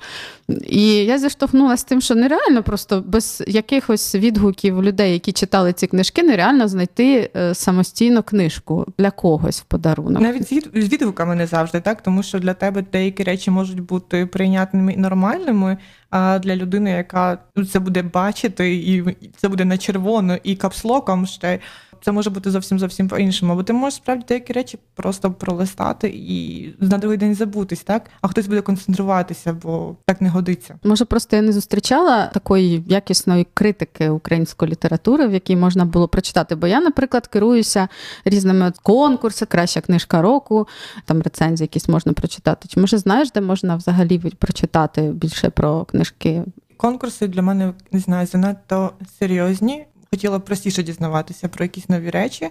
І 0.67 1.05
я 1.09 1.17
зіштовхнулася 1.17 1.81
з 1.81 1.83
тим, 1.83 2.01
що 2.01 2.15
нереально 2.15 2.63
просто 2.63 3.03
без 3.07 3.43
якихось 3.47 4.15
відгуків 4.15 4.83
людей, 4.83 5.13
які 5.13 5.31
читали 5.31 5.73
ці 5.73 5.87
книжки, 5.87 6.23
нереально 6.23 6.67
знайти 6.67 7.31
е, 7.35 7.55
самостійно 7.55 8.23
книжку 8.23 8.85
для 8.97 9.11
когось 9.11 9.61
в 9.61 9.63
подарунок. 9.63 10.21
Навіть 10.21 10.53
з 10.73 10.93
відгуками 10.93 11.35
не 11.35 11.47
завжди, 11.47 11.81
так 11.81 12.01
тому 12.01 12.23
що 12.23 12.39
для 12.39 12.53
тебе 12.53 12.83
деякі 12.91 13.23
речі 13.23 13.51
можуть 13.51 13.79
бути 13.79 14.25
прийнятними 14.25 14.93
і 14.93 14.97
нормальними. 14.97 15.77
А 16.09 16.39
для 16.39 16.55
людини, 16.55 16.91
яка 16.91 17.37
це 17.71 17.79
буде 17.79 18.01
бачити, 18.01 18.75
і 18.75 19.17
це 19.37 19.47
буде 19.47 19.65
на 19.65 19.77
червоно 19.77 20.37
і 20.43 20.55
капслоком 20.55 21.25
ще 21.25 21.59
це 22.01 22.11
може 22.11 22.29
бути 22.29 22.51
зовсім 22.51 22.79
зовсім 22.79 23.07
по-іншому. 23.07 23.55
Бо 23.55 23.63
ти 23.63 23.73
можеш 23.73 23.97
справді 23.97 24.25
деякі 24.27 24.53
речі 24.53 24.79
просто 24.95 25.31
пролистати 25.31 26.07
і 26.15 26.69
на 26.79 26.97
другий 26.97 27.17
день 27.17 27.35
забутись, 27.35 27.83
так? 27.83 28.09
А 28.21 28.27
хтось 28.27 28.47
буде 28.47 28.61
концентруватися, 28.61 29.53
бо 29.53 29.95
так 30.05 30.21
не 30.21 30.29
годиться. 30.29 30.79
Може, 30.83 31.05
просто 31.05 31.35
я 31.35 31.41
не 31.41 31.51
зустрічала 31.51 32.25
такої 32.27 32.83
якісної 32.87 33.47
критики 33.53 34.09
української 34.09 34.71
літератури, 34.71 35.27
в 35.27 35.33
якій 35.33 35.55
можна 35.55 35.85
було 35.85 36.07
прочитати. 36.07 36.55
Бо 36.55 36.67
я, 36.67 36.81
наприклад, 36.81 37.27
керуюся 37.27 37.87
різними 38.25 38.73
конкурсами, 38.83 39.47
краща 39.47 39.81
книжка 39.81 40.21
року, 40.21 40.67
там 41.05 41.21
рецензії 41.21 41.63
якісь 41.63 41.89
можна 41.89 42.13
прочитати. 42.13 42.67
Чи 42.67 42.79
може 42.79 42.97
знаєш, 42.97 43.31
де 43.31 43.41
можна 43.41 43.75
взагалі 43.75 44.19
прочитати 44.19 45.01
більше 45.01 45.49
про 45.49 45.85
книжки? 45.85 46.43
Конкурси 46.77 47.27
для 47.27 47.41
мене 47.41 47.73
не 47.91 47.99
знаю, 47.99 48.27
занадто 48.27 48.93
серйозні 49.19 49.85
хотіла 50.11 50.39
простіше 50.39 50.83
дізнаватися 50.83 51.47
про 51.47 51.65
якісь 51.65 51.89
нові 51.89 52.09
речі. 52.09 52.49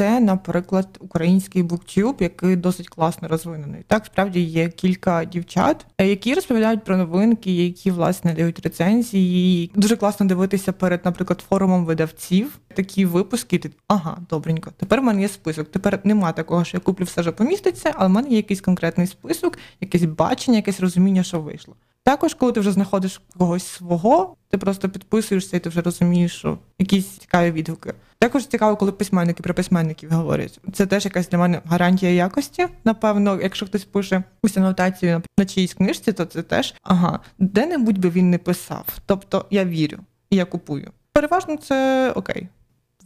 Це, 0.00 0.20
наприклад, 0.20 0.88
український 1.00 1.62
буктюб, 1.62 2.16
який 2.20 2.56
досить 2.56 2.88
класно 2.88 3.28
розвинений. 3.28 3.84
Так, 3.86 4.06
справді 4.06 4.40
є 4.40 4.68
кілька 4.68 5.24
дівчат, 5.24 5.86
які 5.98 6.34
розповідають 6.34 6.84
про 6.84 6.96
новинки, 6.96 7.66
які 7.66 7.90
власне 7.90 8.34
дають 8.34 8.60
рецензії. 8.60 9.70
Дуже 9.74 9.96
класно 9.96 10.26
дивитися 10.26 10.72
перед, 10.72 11.04
наприклад, 11.04 11.44
форумом 11.48 11.84
видавців. 11.84 12.58
Такі 12.74 13.04
випуски. 13.04 13.58
Ти 13.58 13.70
ага, 13.88 14.18
добренько. 14.30 14.70
Тепер 14.76 15.00
в 15.00 15.04
мене 15.04 15.22
є 15.22 15.28
список. 15.28 15.70
Тепер 15.70 16.00
нема 16.04 16.32
такого, 16.32 16.64
що 16.64 16.76
я 16.76 16.80
куплю 16.80 17.04
все, 17.04 17.22
що 17.22 17.32
поміститься, 17.32 17.92
але 17.96 18.08
в 18.08 18.10
мене 18.10 18.28
є 18.28 18.36
якийсь 18.36 18.60
конкретний 18.60 19.06
список, 19.06 19.58
якесь 19.80 20.04
бачення, 20.04 20.56
якесь 20.56 20.80
розуміння, 20.80 21.22
що 21.22 21.40
вийшло. 21.40 21.74
Також, 22.04 22.34
коли 22.34 22.52
ти 22.52 22.60
вже 22.60 22.72
знаходиш 22.72 23.20
когось 23.38 23.66
свого, 23.66 24.36
ти 24.50 24.58
просто 24.58 24.88
підписуєшся 24.88 25.56
і 25.56 25.60
ти 25.60 25.68
вже 25.68 25.80
розумієш, 25.80 26.36
що 26.36 26.58
якісь 26.78 27.06
цікаві 27.06 27.50
відгуки. 27.50 27.94
Також 28.18 28.46
цікаво, 28.46 28.76
коли 28.76 28.92
письменники 28.92 29.42
про 29.42 29.54
письменників 29.54 30.12
говорять. 30.12 30.60
Це 30.72 30.86
теж 30.86 31.04
якась 31.04 31.28
для 31.28 31.38
мене 31.38 31.60
гарантія 31.64 32.12
якості. 32.12 32.66
Напевно, 32.84 33.38
якщо 33.42 33.66
хтось 33.66 33.84
пише 33.84 34.22
якусь 34.42 34.56
анотацію 34.56 35.22
на 35.38 35.44
чиїсь 35.46 35.74
книжці, 35.74 36.12
то 36.12 36.24
це 36.24 36.42
теж 36.42 36.74
ага, 36.82 37.20
де-небудь 37.38 37.98
би 37.98 38.10
він 38.10 38.30
не 38.30 38.38
писав. 38.38 38.86
Тобто 39.06 39.46
я 39.50 39.64
вірю 39.64 39.98
і 40.30 40.36
я 40.36 40.44
купую. 40.44 40.90
Переважно 41.12 41.56
це 41.56 42.10
окей. 42.16 42.48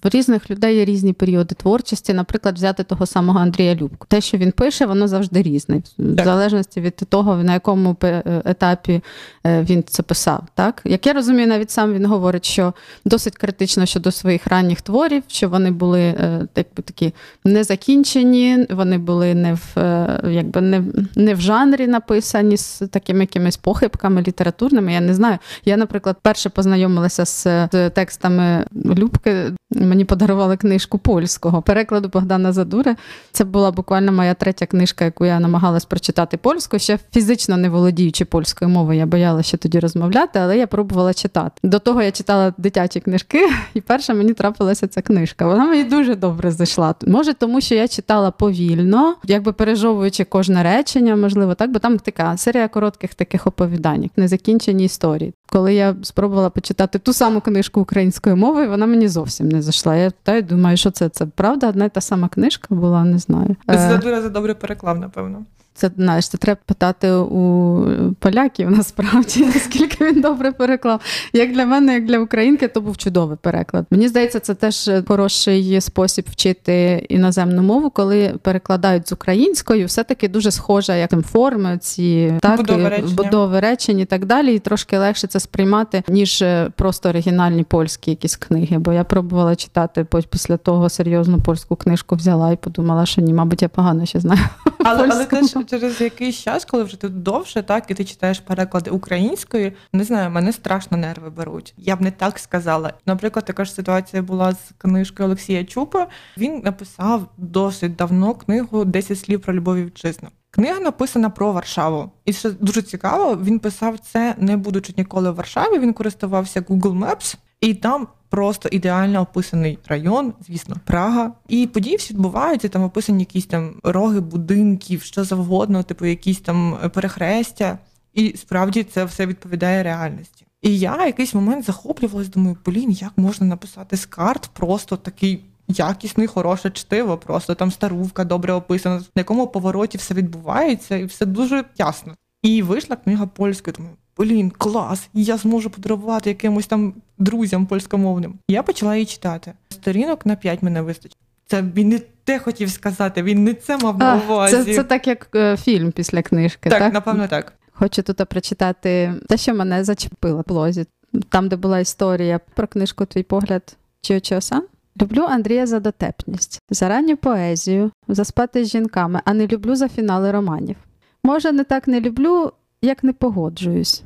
В 0.05 0.09
різних 0.09 0.51
людей 0.51 0.77
є 0.77 0.85
різні 0.85 1.13
періоди 1.13 1.55
творчості. 1.55 2.13
Наприклад, 2.13 2.55
взяти 2.55 2.83
того 2.83 3.07
самого 3.07 3.39
Андрія 3.39 3.75
Любку. 3.75 4.07
Те, 4.11 4.21
що 4.21 4.39
він 4.39 4.53
пише, 4.53 4.87
воно 4.87 5.09
завжди 5.09 5.43
різне, 5.43 5.83
в 5.99 6.25
залежності 6.25 6.81
від 6.81 6.97
того, 6.97 7.37
на 7.37 7.53
якому 7.53 7.97
етапі 8.45 9.01
е, 9.47 9.63
він 9.63 9.85
це 9.87 10.03
писав. 10.03 10.43
Так 10.55 10.83
як 10.85 11.07
я 11.07 11.13
розумію, 11.13 11.49
навіть 11.49 11.71
сам 11.71 11.95
він 11.95 12.07
говорить, 12.07 12.45
що 12.45 12.75
досить 13.05 13.37
критично 13.37 13.87
щодо 13.87 14.11
своїх 14.11 14.47
ранніх 14.47 14.81
творів, 14.81 15.23
що 15.27 15.49
вони 15.49 15.71
були 15.71 16.01
е, 16.01 16.47
якби 16.57 16.83
такі 16.83 17.13
незакінчені, 17.45 18.67
вони 18.71 18.99
були 18.99 19.35
не 19.35 19.55
в 19.55 19.79
е, 19.79 20.21
якби 20.31 20.61
не, 20.61 20.83
не 21.17 21.35
в 21.35 21.41
жанрі 21.41 21.87
написані 21.87 22.57
з 22.57 22.79
такими 22.91 23.21
якимись 23.21 23.57
похибками 23.57 24.23
літературними. 24.23 24.93
Я 24.93 25.01
не 25.01 25.15
знаю. 25.15 25.39
Я, 25.65 25.77
наприклад, 25.77 26.17
перше 26.23 26.49
познайомилася 26.49 27.25
з 27.25 27.69
текстами 27.91 28.65
Любки 28.85 29.53
мені 29.95 30.05
подарували 30.05 30.57
книжку 30.57 30.99
польського 30.99 31.63
перекладу 31.63 32.09
Богдана 32.09 32.53
Задури. 32.53 32.97
Це 33.33 33.45
була 33.45 33.71
буквально 33.71 34.13
моя 34.13 34.35
третя 34.35 34.67
книжка, 34.67 35.05
яку 35.05 35.25
я 35.25 35.41
намагалась 35.41 35.85
прочитати 35.85 36.37
польською. 36.37 36.81
Ще 36.81 36.99
фізично 37.13 37.57
не 37.57 37.69
володіючи 37.69 38.25
польською 38.25 38.69
мовою, 38.69 38.99
я 38.99 39.07
боялася 39.07 39.57
тоді 39.57 39.79
розмовляти, 39.79 40.39
але 40.39 40.59
я 40.59 40.67
пробувала 40.67 41.15
читати. 41.15 41.61
До 41.63 41.79
того 41.79 42.03
я 42.03 42.11
читала 42.11 42.55
дитячі 42.59 43.01
книжки, 43.01 43.49
і 43.75 43.81
перша 43.81 44.15
мені 44.15 44.33
трапилася 44.33 44.87
ця 44.87 45.03
книжка. 45.03 45.47
Вона 45.47 45.65
мені 45.65 45.85
дуже 45.85 46.15
добре 46.15 46.51
зайшла. 46.51 46.95
Може, 47.07 47.35
тому 47.35 47.61
що 47.61 47.75
я 47.75 47.89
читала 47.89 48.31
повільно, 48.31 49.15
якби 49.25 49.53
пережовуючи 49.53 50.25
кожне 50.25 50.63
речення, 50.63 51.17
можливо, 51.17 51.55
так, 51.55 51.71
бо 51.73 51.79
там 51.79 51.99
така 51.99 52.37
серія 52.37 52.69
коротких 52.69 53.15
таких 53.15 53.47
оповідань, 53.47 54.11
незакінчені 54.17 54.85
історії. 54.85 55.35
Коли 55.49 55.75
я 55.75 55.97
спробувала 56.03 56.51
почитати 56.51 56.99
ту 56.99 57.13
саму 57.13 57.41
книжку 57.41 57.81
українською 57.81 58.37
мовою, 58.37 58.71
вона 58.71 58.87
мені 58.87 59.09
зовсім 59.09 59.49
не 59.49 59.63
зайшла. 59.63 59.97
Я 59.97 60.11
та 60.23 60.37
й 60.37 60.43
думаю, 60.43 60.77
що 60.77 60.91
це 60.91 61.09
це 61.09 61.27
правда, 61.27 61.69
одна 61.69 61.85
й 61.85 61.89
та 61.89 62.01
сама 62.01 62.29
книжка 62.29 62.75
була, 62.75 63.05
не 63.05 63.19
знаю. 63.19 63.57
Це 63.69 63.99
дуже 63.99 64.23
за 64.23 64.29
добре 64.29 64.55
переклав, 64.55 64.99
напевно. 64.99 65.43
Це 65.77 65.91
знаєш, 65.97 66.29
це 66.29 66.39
треба 66.39 66.61
питати 66.67 67.13
у 67.13 67.85
поляків 68.19 68.71
насправді, 68.71 69.45
наскільки 69.55 70.05
він 70.05 70.21
добре 70.21 70.53
переклав. 70.53 71.01
Як 71.33 71.53
для 71.53 71.67
мене, 71.67 71.95
як 71.95 72.07
для 72.07 72.19
українки, 72.19 72.69
то 72.69 72.81
був 72.81 72.97
чудовий 72.97 73.37
переклад. 73.41 73.87
Мені 73.91 74.09
здається, 74.09 74.41
це 74.41 74.55
теж 74.55 74.91
хороший 75.09 75.81
спосіб 75.81 76.27
вчити 76.31 77.07
іноземну 77.09 77.63
мову, 77.63 77.91
коли 77.91 78.35
перекладають 78.43 79.09
з 79.09 79.13
українською, 79.13 79.87
все-таки 79.87 80.29
дуже 80.29 80.51
схожа, 80.51 80.95
як 80.95 81.11
форми, 81.27 81.79
ці 81.79 82.35
так, 82.41 82.57
будови 82.57 82.89
речення. 82.89 83.15
будови 83.15 83.61
речень 83.61 83.99
і 83.99 84.05
так 84.05 84.25
далі. 84.25 84.55
І 84.55 84.59
трошки 84.59 84.99
легше 84.99 85.27
це 85.27 85.41
сприймати, 85.41 86.03
ніж 86.09 86.45
просто 86.77 87.09
оригінальні 87.09 87.65
польські 87.65 88.11
якісь 88.11 88.37
книги. 88.37 88.79
Бо 88.79 88.93
я 88.93 89.05
пробувала 89.05 89.57
читати 89.57 90.07
після 90.31 90.57
того 90.57 90.89
серйозну 90.89 91.41
польську 91.41 91.77
книжку 91.77 92.17
взяла 92.17 92.53
і 92.53 92.57
подумала, 92.57 93.07
що 93.07 93.23
ні, 93.23 93.35
мабуть, 93.35 93.63
я 93.63 93.69
погано 93.69 94.07
ще 94.07 94.21
знаю. 94.21 94.41
Але, 94.85 95.09
але 95.13 95.25
теж 95.25 95.55
через 95.65 96.01
якийсь 96.01 96.37
час, 96.37 96.65
коли 96.65 96.85
вже 96.85 96.97
ти 96.97 97.09
довше, 97.09 97.63
так 97.63 97.91
і 97.91 97.95
ти 97.95 98.05
читаєш 98.05 98.41
переклади 98.41 98.91
українською, 98.91 99.73
не 99.93 100.05
знаю, 100.05 100.31
мене 100.31 100.53
страшно 100.53 100.97
нерви 100.97 101.31
беруть. 101.31 101.75
Я 101.77 101.97
б 101.97 102.01
не 102.01 102.11
так 102.11 102.39
сказала. 102.39 102.93
Наприклад, 103.07 103.45
така 103.45 103.65
ж 103.65 103.73
ситуація 103.73 104.23
була 104.23 104.53
з 104.53 104.73
книжкою 104.79 105.27
Олексія 105.27 105.65
Чупа. 105.65 106.07
Він 106.37 106.61
написав 106.65 107.29
досить 107.37 107.97
давно 107.97 108.35
книгу 108.35 108.85
«10 108.85 109.17
слів 109.17 109.41
про 109.41 109.55
любов 109.55 109.77
вітчизну. 109.77 110.29
Книга 110.51 110.81
написана 110.81 111.31
про 111.31 111.53
Варшаву. 111.53 112.11
І 112.25 112.33
що 112.33 112.51
дуже 112.51 112.83
цікаво, 112.83 113.37
він 113.37 113.59
писав 113.59 113.99
це, 113.99 114.35
не 114.39 114.57
будучи 114.57 114.95
ніколи 114.97 115.31
в 115.31 115.35
Варшаві. 115.35 115.79
Він 115.79 115.93
користувався 115.93 116.61
Google 116.61 116.99
Maps, 116.99 117.37
і 117.61 117.75
там 117.75 118.09
просто 118.35 118.69
ідеально 118.73 119.21
описаний 119.21 119.79
район, 119.87 120.33
звісно, 120.47 120.77
Прага. 120.85 121.33
І 121.49 121.67
події 121.67 121.97
всі 121.97 122.15
відбуваються, 122.15 122.69
там 122.69 122.83
описані 122.83 123.21
якісь 123.21 123.47
там 123.47 123.75
роги 123.83 124.21
будинків, 124.21 125.03
що 125.03 125.25
завгодно, 125.25 125.83
типу 125.83 126.05
якісь 126.07 126.41
там 126.41 126.79
перехрестя. 126.95 127.79
І 128.15 128.37
справді 128.37 128.83
це 128.85 129.05
все 129.05 129.27
відповідає 129.27 129.83
реальності. 129.83 130.47
І 130.63 130.79
я 130.79 131.07
якийсь 131.07 131.35
момент 131.35 131.65
захоплювалась, 131.65 132.29
думаю, 132.29 132.57
блін, 132.67 132.91
як 132.91 133.13
можна 133.17 133.47
написати 133.47 133.97
з 133.97 134.07
карт 134.07 134.51
просто 134.53 134.97
такий 134.97 135.45
якісний, 135.69 136.27
хороше 136.27 136.71
чтиво, 136.71 137.19
просто 137.19 137.55
там 137.55 137.71
старувка 137.71 138.25
добре 138.25 138.53
описана, 138.53 138.97
на 138.97 139.21
якому 139.21 139.47
повороті 139.47 139.99
все 139.99 140.15
відбувається, 140.15 140.97
і 140.97 141.05
все 141.05 141.27
дуже 141.27 141.65
ясно. 141.79 142.15
І 142.43 142.63
вийшла 142.63 142.97
книга 142.97 143.27
польською. 143.27 143.75
Думаю, 143.77 143.97
блін, 144.19 144.51
клас! 144.51 145.09
Я 145.15 145.37
зможу 145.37 145.71
подарувати 145.71 146.31
якимось 146.31 146.67
там 146.67 146.95
друзям 147.19 147.67
польськомовним. 147.67 148.35
Я 148.49 148.63
почала 148.63 148.95
її 148.95 149.07
читати. 149.07 149.53
Сторінок 149.69 150.27
на 150.27 150.37
п'ять 150.37 150.63
мене 150.63 150.83
вистачить. 150.83 151.19
Це 151.47 151.63
він 151.63 151.89
не 151.89 151.99
те 152.25 152.39
хотів 152.39 152.71
сказати, 152.71 153.23
він 153.23 153.45
не 153.45 153.55
це 153.55 153.79
мав 153.79 153.99
на 153.99 154.17
увазі. 154.25 154.57
Це, 154.57 154.75
це 154.75 154.85
так, 154.85 155.07
як 155.07 155.29
е, 155.35 155.57
фільм 155.57 155.93
після 155.93 156.23
книжки. 156.23 156.71
Так, 156.71 156.79
так, 156.79 156.95
напевно, 156.95 157.29
так. 157.29 157.53
Хочу 157.73 158.03
тут 158.03 158.29
прочитати 158.29 159.15
те, 159.29 159.37
що 159.37 159.55
мене 159.55 159.85
зачепило 159.85 160.41
в 160.41 160.49
блозі. 160.49 160.87
Там, 161.29 161.49
де 161.49 161.57
була 161.57 161.79
історія 161.79 162.41
про 162.55 162.67
книжку 162.67 163.07
Твій 163.07 163.23
погляд 163.23 163.77
Чіочосан. 164.01 164.63
Люблю 165.03 165.23
Андрія 165.23 165.67
за 165.67 165.81
дотепність, 165.81 166.61
за 166.71 166.89
ранню 166.89 167.17
поезію, 167.17 167.91
за 168.09 168.25
спати 168.25 168.65
з 168.65 168.69
жінками, 168.69 169.21
а 169.25 169.35
не 169.35 169.47
люблю 169.47 169.77
за 169.77 169.89
фінали 169.89 170.33
романів. 170.33 170.77
Може, 171.25 171.53
не 171.53 171.65
так 171.65 171.89
не 171.89 172.01
люблю, 172.01 172.53
як 172.85 173.05
не 173.05 173.13
погоджуюсь. 173.13 174.03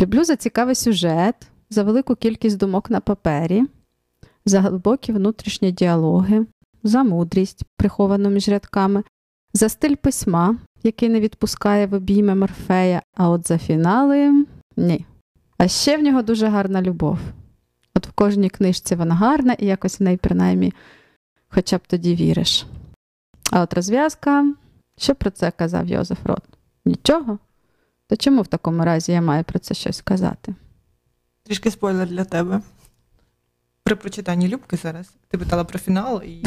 Люблю 0.00 0.24
за 0.24 0.36
цікавий 0.36 0.74
сюжет, 0.74 1.34
за 1.70 1.82
велику 1.82 2.16
кількість 2.16 2.58
думок 2.58 2.90
на 2.90 3.00
папері, 3.00 3.62
за 4.44 4.60
глибокі 4.60 5.12
внутрішні 5.12 5.72
діалоги, 5.72 6.46
за 6.82 7.02
мудрість, 7.02 7.62
приховану 7.76 8.30
між 8.30 8.48
рядками, 8.48 9.02
за 9.54 9.68
стиль 9.68 9.94
письма, 9.94 10.56
який 10.82 11.08
не 11.08 11.20
відпускає 11.20 11.86
в 11.86 11.94
обійми 11.94 12.34
Морфея, 12.34 13.02
а 13.16 13.28
от 13.28 13.48
за 13.48 13.58
фінали 13.58 14.44
ні. 14.76 15.06
А 15.58 15.68
ще 15.68 15.96
в 15.96 16.02
нього 16.02 16.22
дуже 16.22 16.46
гарна 16.46 16.82
любов. 16.82 17.18
От 17.94 18.06
в 18.06 18.12
кожній 18.12 18.50
книжці 18.50 18.94
вона 18.94 19.14
гарна, 19.14 19.52
і 19.52 19.66
якось 19.66 20.00
в 20.00 20.02
неї, 20.02 20.16
принаймні, 20.16 20.72
хоча 21.48 21.76
б 21.76 21.80
тоді 21.86 22.14
віриш. 22.14 22.66
А 23.50 23.60
от 23.60 23.74
розв'язка, 23.74 24.54
що 24.98 25.14
про 25.14 25.30
це 25.30 25.50
казав 25.50 25.86
Йозеф 25.88 26.18
Рот? 26.26 26.42
Нічого? 26.84 27.38
То 28.12 28.16
чому 28.16 28.42
в 28.42 28.46
такому 28.46 28.84
разі 28.84 29.12
я 29.12 29.20
маю 29.20 29.44
про 29.44 29.58
це 29.58 29.74
щось 29.74 29.96
сказати? 29.96 30.54
Трішки 31.42 31.70
спойлер 31.70 32.08
для 32.08 32.24
тебе. 32.24 32.60
При 33.84 33.96
прочитанні 33.96 34.48
Любки 34.48 34.76
зараз 34.76 35.10
ти 35.28 35.38
питала 35.38 35.64
про 35.64 35.78
фінал 35.78 36.22
і. 36.22 36.44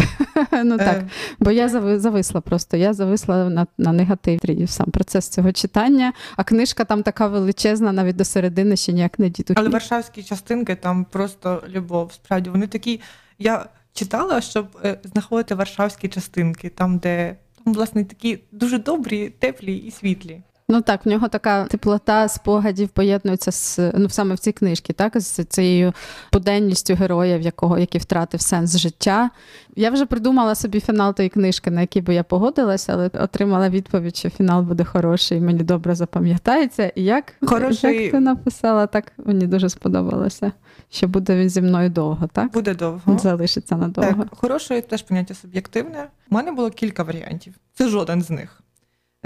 Ну 0.63 0.77
так, 0.77 0.98
е. 0.98 1.10
бо 1.39 1.51
я 1.51 1.69
зависла 2.00 2.41
просто. 2.41 2.77
Я 2.77 2.93
зависла 2.93 3.50
на 3.50 3.67
на 3.77 3.91
негативі 3.91 4.67
сам 4.67 4.91
процес 4.91 5.29
цього 5.29 5.51
читання, 5.51 6.13
а 6.36 6.43
книжка 6.43 6.84
там 6.86 7.03
така 7.03 7.27
величезна, 7.27 7.91
навіть 7.91 8.15
до 8.15 8.25
середини 8.25 8.75
ще 8.75 8.93
ніяк 8.93 9.19
не 9.19 9.29
діду. 9.29 9.53
Але 9.57 9.69
варшавські 9.69 10.24
частинки 10.24 10.75
там 10.75 11.05
просто 11.05 11.63
любов. 11.67 12.13
Справді 12.13 12.50
вони 12.50 12.67
такі. 12.67 13.01
Я 13.39 13.65
читала, 13.93 14.41
щоб 14.41 14.67
е, 14.84 15.00
знаходити 15.03 15.55
варшавські 15.55 16.07
частинки, 16.07 16.69
там, 16.69 16.98
де 16.98 17.36
там, 17.63 17.74
власне, 17.74 18.03
такі 18.03 18.39
дуже 18.51 18.77
добрі, 18.77 19.29
теплі 19.29 19.77
і 19.77 19.91
світлі. 19.91 20.41
Ну 20.69 20.81
так, 20.81 21.05
в 21.05 21.10
нього 21.10 21.27
така 21.27 21.65
теплота 21.65 22.27
спогадів 22.27 22.89
поєднується 22.89 23.51
з 23.51 23.79
ну 23.93 24.10
саме 24.10 24.36
в 24.36 24.39
цій 24.39 24.51
книжці, 24.51 24.93
так 24.93 25.19
з 25.19 25.45
цією 25.45 25.93
буденністю 26.34 26.95
героя, 26.95 27.38
в 27.38 27.41
якого 27.41 27.77
який 27.77 28.01
втратив 28.01 28.42
сенс 28.42 28.77
життя. 28.77 29.29
Я 29.75 29.92
вже 29.92 30.05
придумала 30.05 30.55
собі 30.55 30.79
фінал 30.79 31.16
тої 31.16 31.29
книжки, 31.29 31.72
на 31.72 31.81
який 31.81 32.01
би 32.01 32.13
я 32.13 32.24
погодилася, 32.24 32.94
але 32.94 33.07
отримала 33.07 33.70
відповідь, 33.70 34.16
що 34.16 34.29
фінал 34.29 34.61
буде 34.61 34.83
хороший, 34.83 35.42
мені 35.42 35.63
добре 35.63 35.96
запам'ятається. 35.96 36.92
І 36.96 37.03
як 37.03 37.33
хороший... 37.46 38.03
як 38.03 38.11
ти 38.11 38.20
написала, 38.20 38.87
так 38.87 39.11
мені 39.18 39.48
дуже 39.48 39.70
сподобалося. 39.70 40.51
Що 40.89 41.07
буде 41.07 41.35
він 41.35 41.50
зі 41.50 41.61
мною 41.61 41.89
довго, 41.89 42.29
так? 42.33 42.51
Буде 42.51 42.75
довго. 42.75 43.18
Залишиться 43.18 43.75
надовго. 43.75 44.24
Так, 44.24 44.35
Хороше 44.37 44.81
теж 44.81 45.01
поняття 45.01 45.33
суб'єктивне. 45.33 46.07
У 46.31 46.35
мене 46.35 46.51
було 46.51 46.70
кілька 46.70 47.03
варіантів. 47.03 47.53
Це 47.74 47.87
жоден 47.87 48.22
з 48.22 48.29
них. 48.29 48.61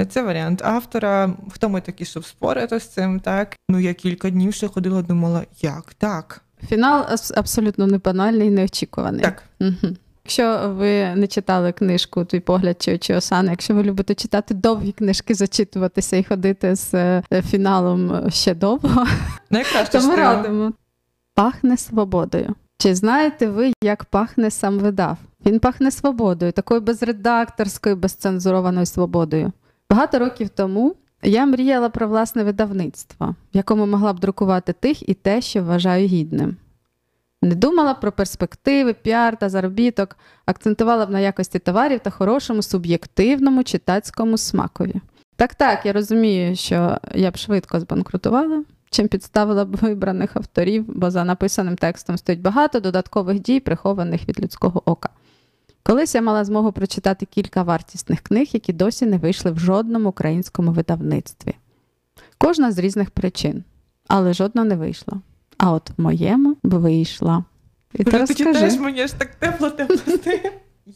Це 0.06 0.24
варіант 0.24 0.62
автора. 0.66 1.34
Хто 1.52 1.70
ми 1.70 1.82
такі, 1.82 2.06
щоб 2.06 2.26
спорити 2.26 2.80
з 2.80 2.88
цим? 2.88 3.20
Так 3.20 3.56
ну 3.70 3.80
я 3.80 3.94
кілька 3.94 4.30
днів 4.30 4.54
ще 4.54 4.68
ходила, 4.68 5.02
думала, 5.02 5.44
як 5.62 5.94
так. 5.94 6.42
Фінал 6.68 7.06
абсолютно 7.36 7.88
не 7.88 7.98
банальний 7.98 8.50
неочікуваний. 8.50 9.22
Так. 9.22 9.44
Угу. 9.62 9.96
Якщо 10.24 10.74
ви 10.78 11.16
не 11.16 11.28
читали 11.28 11.72
книжку 11.72 12.26
Твій 12.26 12.40
погляд 12.40 12.82
чи, 12.82 12.98
чи 12.98 13.16
Осана, 13.16 13.52
якщо 13.52 13.76
ви 13.76 13.84
любите 13.84 14.16
читати 14.16 14.54
довгі 14.54 14.92
книжки, 14.92 15.36
зачитуватися 15.36 16.18
і 16.18 16.24
ходити 16.24 16.76
з 16.76 16.94
е, 16.94 17.24
фіналом 17.50 18.30
ще 18.30 18.56
довго, 18.56 19.06
то 19.92 20.02
ми 20.02 20.16
радимо. 20.16 20.74
Пахне 21.36 21.78
свободою. 21.78 22.56
Чи 22.78 22.96
знаєте 22.96 23.48
ви, 23.48 23.74
як 23.84 24.06
пахне 24.06 24.52
сам 24.52 24.80
видав? 24.80 25.18
Він 25.46 25.60
пахне 25.60 25.92
свободою, 25.92 26.52
такою 26.52 26.82
безредакторською, 26.82 27.96
безцензурованою 27.96 28.86
свободою. 28.86 29.52
Багато 29.90 30.20
років 30.20 30.50
тому 30.50 30.96
я 31.24 31.46
мріяла 31.46 31.90
про 31.90 32.08
власне 32.08 32.44
видавництво, 32.44 33.36
в 33.54 33.58
якому 33.58 33.86
могла 33.86 34.14
б 34.14 34.20
друкувати 34.20 34.74
тих 34.74 35.10
і 35.10 35.14
те, 35.14 35.42
що 35.42 35.64
вважаю 35.64 36.08
гідним. 36.08 36.58
Не 37.42 37.56
думала 37.56 37.94
про 37.94 38.12
перспективи, 38.12 38.94
піар 38.94 39.38
та 39.38 39.50
заробіток, 39.50 40.18
акцентувала 40.46 41.06
б 41.06 41.10
на 41.10 41.20
якості 41.20 41.60
товарів 41.60 42.00
та 42.00 42.10
хорошому 42.10 42.62
суб'єктивному 42.62 43.64
читацькому 43.64 44.38
смакові. 44.38 44.96
Так, 45.36 45.56
так, 45.56 45.86
я 45.86 45.94
розумію, 45.94 46.56
що 46.56 46.98
я 47.16 47.32
б 47.32 47.38
швидко 47.38 47.80
збанкрутувала, 47.80 48.64
чим 48.90 49.08
підставила 49.08 49.66
б 49.66 49.76
вибраних 49.76 50.36
авторів, 50.36 50.86
бо 50.88 51.12
за 51.12 51.24
написаним 51.24 51.76
текстом 51.76 52.18
стоїть 52.18 52.42
багато 52.42 52.80
додаткових 52.80 53.40
дій, 53.40 53.60
прихованих 53.60 54.30
від 54.30 54.40
людського 54.40 54.82
ока. 54.86 55.10
Колись 55.84 56.16
я 56.16 56.22
мала 56.22 56.44
змогу 56.44 56.72
прочитати 56.72 57.26
кілька 57.26 57.64
вартісних 57.64 58.22
книг, 58.22 58.48
які 58.52 58.74
досі 58.74 59.06
не 59.06 59.18
вийшли 59.18 59.52
в 59.52 59.60
жодному 59.60 60.10
українському 60.10 60.72
видавництві. 60.72 61.56
Кожна 62.38 62.72
з 62.72 62.78
різних 62.78 63.12
причин, 63.12 63.64
але 64.08 64.34
жодна 64.34 64.64
не 64.64 64.76
вийшла. 64.76 65.22
А 65.58 65.72
от 65.72 65.92
в 65.98 66.02
моєму 66.02 66.58
вийшла. 66.64 67.44
І 67.94 68.04
ти 68.04 68.36
читаєш 68.36 68.80
мені 68.80 69.08
ж 69.08 69.20
так 69.20 69.36
тепло 69.36 69.70
тепло 69.70 70.18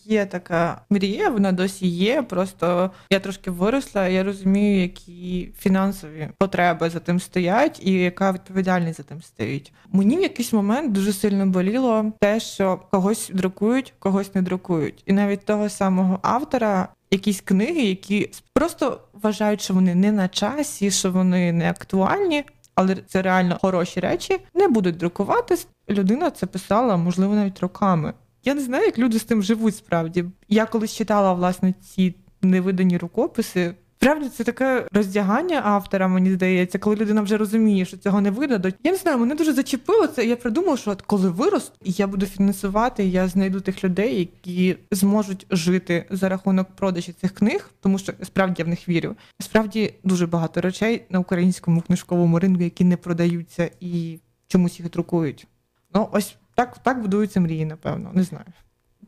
Є 0.05 0.25
така 0.25 0.81
мрія, 0.89 1.29
вона 1.29 1.51
досі 1.51 1.87
є. 1.87 2.21
Просто 2.21 2.91
я 3.09 3.19
трошки 3.19 3.51
виросла, 3.51 4.07
я 4.07 4.23
розумію, 4.23 4.81
які 4.81 5.49
фінансові 5.59 6.29
потреби 6.37 6.89
за 6.89 6.99
тим 6.99 7.19
стоять, 7.19 7.79
і 7.83 7.91
яка 7.91 8.31
відповідальність 8.31 8.97
за 8.97 9.03
тим 9.03 9.21
стоїть. 9.21 9.73
Мені 9.91 10.17
в 10.17 10.21
якийсь 10.21 10.53
момент 10.53 10.91
дуже 10.91 11.13
сильно 11.13 11.45
боліло 11.45 12.11
те, 12.19 12.39
що 12.39 12.79
когось 12.91 13.31
друкують, 13.33 13.93
когось 13.99 14.35
не 14.35 14.41
друкують, 14.41 15.03
і 15.05 15.13
навіть 15.13 15.45
того 15.45 15.69
самого 15.69 16.19
автора. 16.21 16.87
Якісь 17.11 17.41
книги, 17.41 17.81
які 17.81 18.29
просто 18.53 19.01
вважають, 19.13 19.61
що 19.61 19.73
вони 19.73 19.95
не 19.95 20.11
на 20.11 20.27
часі, 20.27 20.91
що 20.91 21.11
вони 21.11 21.51
не 21.51 21.69
актуальні, 21.69 22.43
але 22.75 22.95
це 22.95 23.21
реально 23.21 23.57
хороші 23.61 23.99
речі, 23.99 24.39
не 24.53 24.67
будуть 24.67 24.97
друкуватись. 24.97 25.67
Людина 25.89 26.31
це 26.31 26.45
писала, 26.45 26.97
можливо, 26.97 27.35
навіть 27.35 27.59
роками. 27.59 28.13
Я 28.43 28.53
не 28.53 28.61
знаю, 28.61 28.85
як 28.85 28.99
люди 28.99 29.19
з 29.19 29.23
тим 29.23 29.43
живуть 29.43 29.75
справді. 29.75 30.25
Я 30.49 30.65
колись 30.65 30.95
читала 30.95 31.33
власне 31.33 31.73
ці 31.73 32.15
невидані 32.41 32.97
рукописи. 32.97 33.75
Справді 34.03 34.29
це 34.29 34.43
таке 34.43 34.87
роздягання 34.91 35.61
автора, 35.63 36.07
мені 36.07 36.31
здається, 36.31 36.79
коли 36.79 36.95
людина 36.95 37.21
вже 37.21 37.37
розуміє, 37.37 37.85
що 37.85 37.97
цього 37.97 38.21
не 38.21 38.31
видадуть. 38.31 38.75
Я 38.83 38.91
не 38.91 38.97
знаю, 38.97 39.17
мене 39.17 39.35
дуже 39.35 39.53
зачепило 39.53 40.07
це. 40.07 40.25
Я 40.25 40.35
придумала, 40.35 40.77
що 40.77 40.91
от 40.91 41.01
коли 41.01 41.29
виросту, 41.29 41.73
я 41.83 42.07
буду 42.07 42.25
фінансувати, 42.25 43.05
я 43.05 43.27
знайду 43.27 43.61
тих 43.61 43.83
людей, 43.83 44.19
які 44.19 44.77
зможуть 44.91 45.45
жити 45.49 46.05
за 46.09 46.29
рахунок 46.29 46.67
продажі 46.75 47.13
цих 47.21 47.31
книг, 47.33 47.71
тому 47.79 47.99
що 47.99 48.13
справді 48.23 48.55
я 48.57 48.65
в 48.65 48.67
них 48.67 48.89
вірю. 48.89 49.15
Справді 49.39 49.93
дуже 50.03 50.27
багато 50.27 50.61
речей 50.61 51.05
на 51.09 51.19
українському 51.19 51.81
книжковому 51.81 52.39
ринку, 52.39 52.61
які 52.63 52.83
не 52.83 52.97
продаються 52.97 53.69
і 53.79 54.19
чомусь 54.47 54.79
їх 54.79 54.89
друкують. 54.89 55.47
Ну 55.93 56.09
ось 56.11 56.35
так 56.55 56.77
так 56.77 57.01
будуються 57.01 57.39
мрії, 57.39 57.65
напевно, 57.65 58.11
не 58.13 58.23
знаю. 58.23 58.45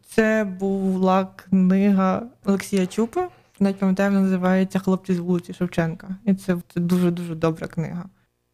Це 0.07 0.55
була 0.59 1.25
книга 1.35 2.23
Олексія 2.45 2.87
Чупи, 2.87 3.27
навіть 3.59 3.79
пам'ятаю, 3.79 4.09
вона 4.09 4.21
називається 4.21 4.79
Хлопці 4.79 5.13
з 5.13 5.19
вулиці 5.19 5.53
Шевченка. 5.53 6.15
І 6.25 6.33
це 6.33 6.57
дуже-дуже 6.75 7.35
добра 7.35 7.67
книга. 7.67 8.05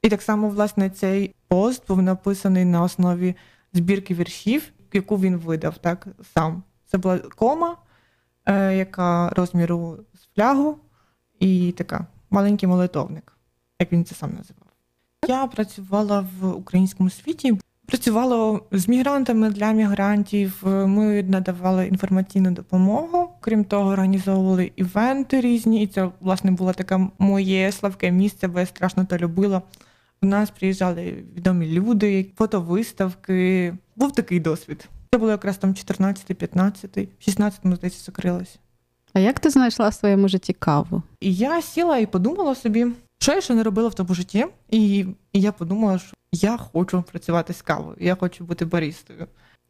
І 0.02 0.10
так 0.10 0.22
само, 0.22 0.50
власне, 0.50 0.90
цей 0.90 1.36
пост 1.48 1.88
був 1.88 2.02
написаний 2.02 2.66
на 2.66 2.82
основі 2.82 3.36
збірки 3.74 4.14
віршів, 4.14 4.72
яку 4.94 5.18
він 5.18 5.38
видав 5.38 5.78
так 5.78 6.08
сам. 6.34 6.64
Це 6.86 6.98
була 6.98 7.18
кома, 7.18 7.78
е, 8.46 8.76
яка 8.76 9.30
розміру 9.30 10.00
з 10.14 10.36
флягу, 10.36 10.78
і 11.40 11.74
така 11.78 12.08
маленький 12.30 12.70
молитовник, 12.70 13.38
як 13.80 13.92
він 13.92 14.06
це 14.06 14.16
сам 14.16 14.30
називав. 14.30 14.68
Я 15.28 15.48
працювала 15.48 16.28
в 16.40 16.48
українському 16.48 17.10
світі, 17.10 17.60
працювала 17.92 18.60
з 18.72 18.88
мігрантами 18.88 19.50
для 19.50 19.72
мігрантів. 19.72 20.64
Ми 20.66 21.24
надавали 21.24 21.88
інформаційну 21.88 22.52
допомогу. 22.52 23.30
Крім 23.40 23.64
того, 23.64 23.90
організовували 23.90 24.72
івенти 24.76 25.42
різні, 25.42 25.84
і 25.84 25.88
це 25.88 26.10
власне 26.20 26.52
було 26.52 26.74
таке 26.74 27.00
моє 27.20 27.72
славке 27.72 28.12
місце, 28.12 28.48
бо 28.48 28.60
я 28.60 28.66
страшно 28.66 29.06
то 29.06 29.18
любила. 29.18 29.62
У 30.22 30.26
нас 30.26 30.50
приїжджали 30.52 31.24
відомі 31.36 31.66
люди, 31.68 32.26
фотовиставки. 32.38 33.74
Був 33.96 34.12
такий 34.12 34.40
досвід. 34.40 34.90
Це 35.14 35.18
було 35.18 35.32
якраз 35.32 35.58
там 35.58 35.76
14, 35.76 36.38
15, 36.38 37.10
16, 37.20 37.60
ми 37.64 37.76
здається, 37.76 38.04
закрилося. 38.04 38.60
А 39.14 39.20
як 39.20 39.40
ти 39.40 39.50
знайшла 39.50 39.90
в 39.90 39.94
своєму 39.94 40.28
житті 40.28 40.54
каву? 40.54 41.04
І 41.20 41.34
я 41.34 41.62
сіла 41.62 41.98
і 41.98 42.06
подумала 42.06 42.56
собі, 42.56 42.88
що 43.22 43.34
я 43.34 43.42
ще 43.42 43.54
не 43.54 43.64
робила 43.64 43.88
в 43.88 43.94
тому 43.94 44.14
житті, 44.14 44.46
і, 44.70 45.06
і 45.34 45.42
я 45.42 45.52
подумала, 45.52 46.00
що 46.00 46.14
я 46.32 46.58
хочу 46.58 47.02
працювати 47.02 47.54
з 47.54 47.62
кавою, 47.62 47.98
я 48.00 48.16
хочу 48.16 48.44
бути 48.44 48.66
баристою. 48.66 49.28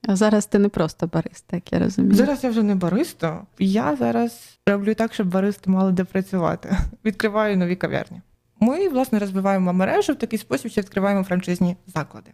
А 0.07 0.15
зараз 0.15 0.45
ти 0.45 0.59
не 0.59 0.69
просто 0.69 1.07
бариста, 1.07 1.55
як 1.55 1.73
я 1.73 1.79
розумію. 1.79 2.15
Зараз 2.15 2.43
я 2.43 2.49
вже 2.49 2.63
не 2.63 2.75
бариста. 2.75 3.41
Я 3.59 3.95
зараз 3.95 4.59
роблю 4.67 4.93
так, 4.93 5.13
щоб 5.13 5.29
баристи 5.29 5.69
мали 5.69 5.91
де 5.91 6.03
працювати. 6.03 6.77
Відкриваю 7.05 7.57
нові 7.57 7.75
кав'ярні. 7.75 8.21
Ми, 8.59 8.89
власне, 8.89 9.19
розвиваємо 9.19 9.73
мережу 9.73 10.13
в 10.13 10.15
такий 10.15 10.39
спосіб, 10.39 10.71
що 10.71 10.81
відкриваємо 10.81 11.23
франшизні 11.23 11.77
заклади. 11.87 12.31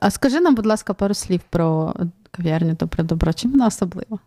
А 0.00 0.10
скажи 0.10 0.40
нам, 0.40 0.54
будь 0.54 0.66
ласка, 0.66 0.94
пару 0.94 1.14
слів 1.14 1.40
про 1.50 1.94
кав'ярню 2.30 2.74
Добре 2.74 3.04
добро. 3.04 3.32
Чим 3.32 3.50
вона 3.50 3.66
особлива? 3.66 4.18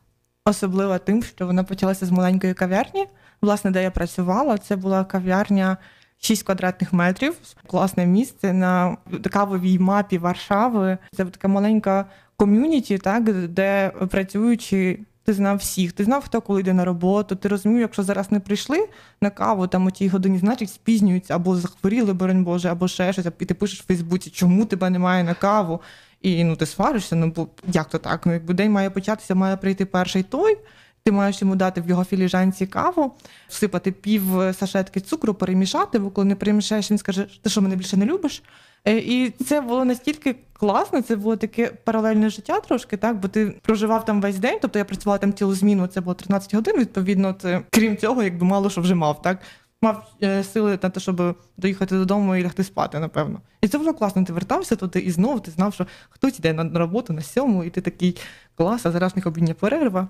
Особливо 0.46 0.98
тим, 0.98 1.24
що 1.24 1.48
вона 1.48 1.64
почалася 1.64 2.06
з 2.06 2.12
маленької 2.12 2.54
кав'ярні. 2.54 3.08
Власне, 3.42 3.72
де 3.72 3.84
я 3.84 3.92
працювала, 3.92 4.58
це 4.58 4.76
була 4.76 5.06
кав'ярня 5.06 5.78
6 6.20 6.44
квадратних 6.44 6.94
метрів, 6.94 7.36
класне 7.68 8.06
місце 8.06 8.54
на 8.54 8.98
кавовій 9.32 9.80
мапі 9.80 10.18
Варшави. 10.18 10.98
Це 11.16 11.26
така 11.26 11.48
маленька 11.48 12.06
ком'юніті, 12.38 12.98
так 12.98 13.48
де 13.48 13.90
працюючи. 14.10 15.00
Ти 15.26 15.34
знав 15.34 15.58
всіх, 15.58 15.92
ти 15.92 16.04
знав, 16.04 16.24
хто 16.26 16.42
коли 16.42 16.60
йде 16.60 16.74
на 16.74 16.86
роботу. 16.86 17.36
Ти 17.36 17.48
розумів, 17.48 17.80
якщо 17.80 18.04
зараз 18.04 18.32
не 18.32 18.40
прийшли 18.40 18.88
на 19.22 19.30
каву 19.30 19.68
там 19.68 19.86
у 19.86 19.92
тій 19.92 20.08
годині, 20.08 20.38
значить 20.38 20.70
спізнюються 20.70 21.36
або 21.36 21.56
захворіли, 21.56 22.14
боронь 22.14 22.44
Боже, 22.44 22.70
або 22.70 22.88
ще 22.88 23.14
щось, 23.14 23.26
і 23.40 23.46
ти 23.46 23.54
пишеш 23.54 23.82
в 23.82 23.86
Фейсбуці, 23.86 24.30
чому 24.30 24.66
тебе 24.66 24.90
немає 24.90 25.24
на 25.24 25.34
каву. 25.34 25.82
І 26.22 26.44
ну 26.44 26.56
ти 26.56 26.66
сваришся, 26.66 27.16
ну 27.16 27.34
бо 27.36 27.48
як 27.68 27.90
то 27.90 27.98
так? 27.98 28.26
Ну 28.26 28.34
якби 28.34 28.54
день 28.54 28.72
має 28.72 28.90
початися, 28.90 29.36
має 29.36 29.58
прийти 29.58 29.86
перший 29.86 30.24
той. 30.24 30.58
Ти 31.06 31.12
маєш 31.12 31.42
йому 31.42 31.56
дати 31.56 31.82
в 31.82 31.90
його 31.90 32.04
філіжанці 32.04 32.66
каву, 32.66 33.16
всипати 33.48 33.92
пів 33.92 34.24
сашетки 34.54 35.00
цукру, 35.00 35.34
перемішати, 35.34 36.00
бо 36.00 36.10
коли 36.10 36.26
не 36.26 36.36
перемішаєш, 36.36 36.92
він 36.92 36.98
скаже, 36.98 37.28
ти 37.42 37.50
що 37.50 37.62
мене 37.62 37.76
більше 37.76 37.98
не 37.98 38.06
любиш. 38.06 38.44
Е, 38.86 38.98
і 38.98 39.30
це 39.30 39.62
було 39.62 39.86
настільки 39.86 40.36
класно, 40.54 41.02
це 41.02 41.16
було 41.16 41.36
таке 41.36 41.72
паралельне 41.84 42.30
життя 42.30 42.60
трошки, 42.60 42.98
так, 42.98 43.20
бо 43.20 43.28
ти 43.28 43.46
проживав 43.62 44.06
там 44.06 44.22
весь 44.22 44.38
день, 44.38 44.58
тобто 44.62 44.80
я 44.80 44.86
працювала 44.86 45.18
там 45.18 45.34
цілу 45.34 45.54
зміну, 45.54 45.88
це 45.88 46.02
було 46.02 46.14
13 46.14 46.56
годин, 46.56 46.78
відповідно, 46.78 47.34
ти, 47.34 47.64
крім 47.70 47.98
цього, 47.98 48.24
якби 48.24 48.46
мало 48.46 48.70
що 48.70 48.82
вже 48.82 48.96
мав, 48.96 49.22
так. 49.22 49.40
Мав 49.82 50.16
е, 50.24 50.44
сили 50.44 50.80
на 50.84 50.90
те, 50.90 51.00
щоб 51.00 51.38
доїхати 51.58 51.96
додому 51.96 52.36
і 52.36 52.44
лягти 52.44 52.64
спати, 52.64 53.00
напевно. 53.00 53.42
І 53.62 53.68
це 53.68 53.78
було 53.78 53.94
класно. 53.94 54.24
Ти 54.24 54.34
вертався 54.34 54.76
туди 54.76 55.00
і 55.00 55.12
знову 55.12 55.40
ти 55.40 55.52
знав, 55.52 55.74
що 55.74 55.88
хтось 56.10 56.40
йде 56.40 56.54
на 56.54 56.80
роботу 56.80 57.14
на 57.14 57.22
сьому, 57.22 57.64
і 57.64 57.70
ти 57.70 57.82
такий 57.82 58.18
клас, 58.56 58.86
а 58.86 58.92
зараз 58.92 59.16
них 59.16 59.28
обідня 59.28 59.54
перерва. 59.54 60.08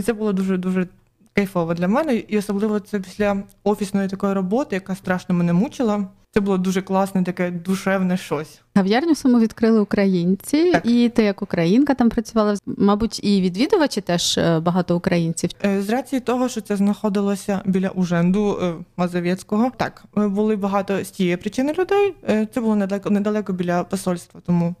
І 0.00 0.02
це 0.02 0.12
було 0.12 0.32
дуже 0.32 0.56
дуже 0.56 0.86
кайфово 1.34 1.74
для 1.74 1.88
мене. 1.88 2.14
І 2.14 2.38
особливо 2.38 2.80
це 2.80 3.00
після 3.00 3.42
офісної 3.64 4.08
такої 4.08 4.32
роботи, 4.34 4.76
яка 4.76 4.94
страшно 4.94 5.34
мене 5.34 5.52
мучила. 5.52 6.06
Це 6.34 6.40
було 6.40 6.58
дуже 6.58 6.82
класне, 6.82 7.24
таке 7.24 7.50
душевне 7.50 8.16
щось. 8.16 8.60
Кав'ярню 8.74 9.14
саму 9.14 9.40
відкрили 9.40 9.80
українці, 9.80 10.72
так. 10.72 10.86
і 10.86 11.08
ти 11.08 11.22
як 11.22 11.42
українка 11.42 11.94
там 11.94 12.08
працювала. 12.08 12.56
Мабуть, 12.66 13.24
і 13.24 13.40
відвідувачі 13.40 14.00
теж 14.00 14.38
е, 14.38 14.60
багато 14.60 14.96
українців. 14.96 15.50
З 15.78 15.90
рації 15.90 16.20
того, 16.20 16.48
що 16.48 16.60
це 16.60 16.76
знаходилося 16.76 17.60
біля 17.64 17.88
Уженду 17.88 18.58
е, 18.62 18.74
Мазовецького. 18.96 19.72
Так, 19.76 20.04
е, 20.18 20.28
були 20.28 20.56
багато 20.56 21.04
з 21.04 21.10
тієї 21.10 21.36
причини 21.36 21.72
людей. 21.78 22.14
Це 22.54 22.60
було 22.60 22.76
недалеко 22.76 23.10
недалеко 23.10 23.52
біля 23.52 23.84
посольства. 23.84 24.40
Тому 24.46 24.74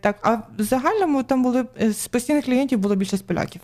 так, 0.00 0.16
а 0.22 0.34
в 0.58 0.62
загальному 0.62 1.22
там 1.22 1.42
були 1.42 1.64
з 1.80 2.08
постійних 2.08 2.44
клієнтів 2.44 2.78
було 2.78 2.94
більше 2.94 3.16
з 3.16 3.22
поляків. 3.22 3.60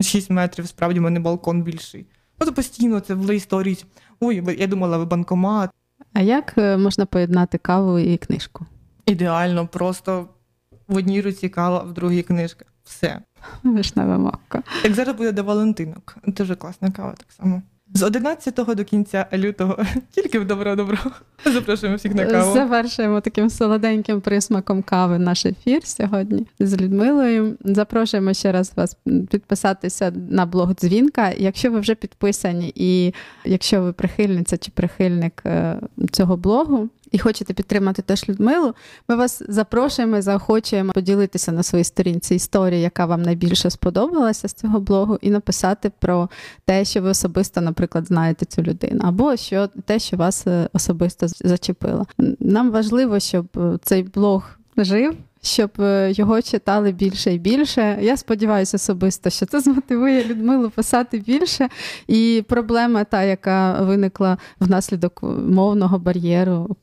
6 0.00 0.30
метрів, 0.30 0.68
справді 0.68 1.00
в 1.00 1.02
мене 1.02 1.20
балкон 1.20 1.62
більший. 1.62 2.06
Ну, 2.40 2.52
постійно 2.52 3.00
це 3.00 3.14
були 3.14 3.36
історії. 3.36 3.84
Ой, 4.20 4.56
я 4.58 4.66
думала, 4.66 4.98
ви 4.98 5.04
банкомат. 5.04 5.70
А 6.12 6.20
як 6.20 6.54
е, 6.58 6.76
можна 6.76 7.06
поєднати 7.06 7.58
каву 7.58 7.98
і 7.98 8.16
книжку? 8.16 8.66
Ідеально, 9.06 9.66
просто 9.66 10.28
в 10.88 10.96
одній 10.96 11.20
руці 11.20 11.48
кава, 11.48 11.78
в 11.78 11.92
другій 11.92 12.22
книжка. 12.22 12.64
Все. 12.84 13.20
Вишнева 13.62 14.18
макка. 14.18 14.62
Так 14.82 14.94
зараз 14.94 15.16
буде 15.16 15.32
до 15.32 15.44
Валентинок. 15.44 16.16
Дуже 16.26 16.56
класна 16.56 16.90
кава 16.90 17.12
так 17.12 17.32
само. 17.32 17.62
З 17.94 18.02
11 18.02 18.54
до 18.54 18.84
кінця 18.84 19.26
лютого 19.32 19.78
тільки 20.10 20.38
в 20.38 20.46
добро-добро. 20.46 20.98
Запрошуємо 21.44 21.96
всіх 21.96 22.14
на 22.14 22.26
каву. 22.26 22.54
Завершуємо 22.54 23.20
таким 23.20 23.50
солоденьким 23.50 24.20
присмаком 24.20 24.82
кави 24.82 25.18
наш 25.18 25.46
ефір 25.46 25.84
сьогодні 25.84 26.46
з 26.60 26.80
Людмилою. 26.80 27.56
Запрошуємо 27.64 28.34
ще 28.34 28.52
раз 28.52 28.72
вас 28.76 28.96
підписатися 29.30 30.12
на 30.30 30.46
блог 30.46 30.74
дзвінка. 30.74 31.30
Якщо 31.30 31.70
ви 31.70 31.80
вже 31.80 31.94
підписані, 31.94 32.72
і 32.74 33.14
якщо 33.44 33.82
ви 33.82 33.92
прихильниця 33.92 34.56
чи 34.56 34.70
прихильник 34.70 35.42
е, 35.46 35.80
цього 36.12 36.36
блогу, 36.36 36.88
і 37.10 37.18
хочете 37.18 37.54
підтримати 37.54 38.02
теж 38.02 38.28
Людмилу, 38.28 38.74
ми 39.08 39.16
вас 39.16 39.42
запрошуємо 39.48 40.16
і 40.16 40.20
заохочуємо 40.20 40.92
поділитися 40.92 41.52
на 41.52 41.62
своїй 41.62 41.84
сторінці 41.84 42.34
історії, 42.34 42.80
яка 42.80 43.06
вам 43.06 43.22
найбільше 43.22 43.70
сподобалася 43.70 44.48
з 44.48 44.52
цього 44.52 44.80
блогу, 44.80 45.18
і 45.20 45.30
написати 45.30 45.90
про 45.98 46.28
те, 46.64 46.84
що 46.84 47.02
ви 47.02 47.08
особисто, 47.10 47.60
наприклад, 47.60 48.06
знаєте 48.06 48.46
цю 48.46 48.62
людину, 48.62 49.00
або 49.04 49.36
що 49.36 49.68
те, 49.84 49.98
що 49.98 50.16
вас 50.16 50.46
е, 50.46 50.68
особисто 50.72 51.26
зачепило. 51.28 52.06
Нам 52.40 52.70
важливо, 52.70 53.20
щоб 53.20 53.46
е, 53.56 53.78
цей 53.82 54.02
блог 54.02 54.50
жив 54.76 55.16
щоб 55.42 55.70
е, 55.80 56.12
його 56.12 56.42
читали 56.42 56.92
більше 56.92 57.34
і 57.34 57.38
більше. 57.38 57.98
Я 58.00 58.16
сподіваюся 58.16 58.76
особисто, 58.76 59.30
що 59.30 59.46
це 59.46 59.60
змотивує 59.60 60.24
Людмилу 60.24 60.70
писати 60.70 61.18
більше. 61.18 61.68
І 62.06 62.44
проблема, 62.48 63.04
та, 63.04 63.22
яка 63.22 63.82
виникла 63.82 64.38
внаслідок 64.60 65.22
мовного 65.48 65.98
бар'єру, 65.98 66.76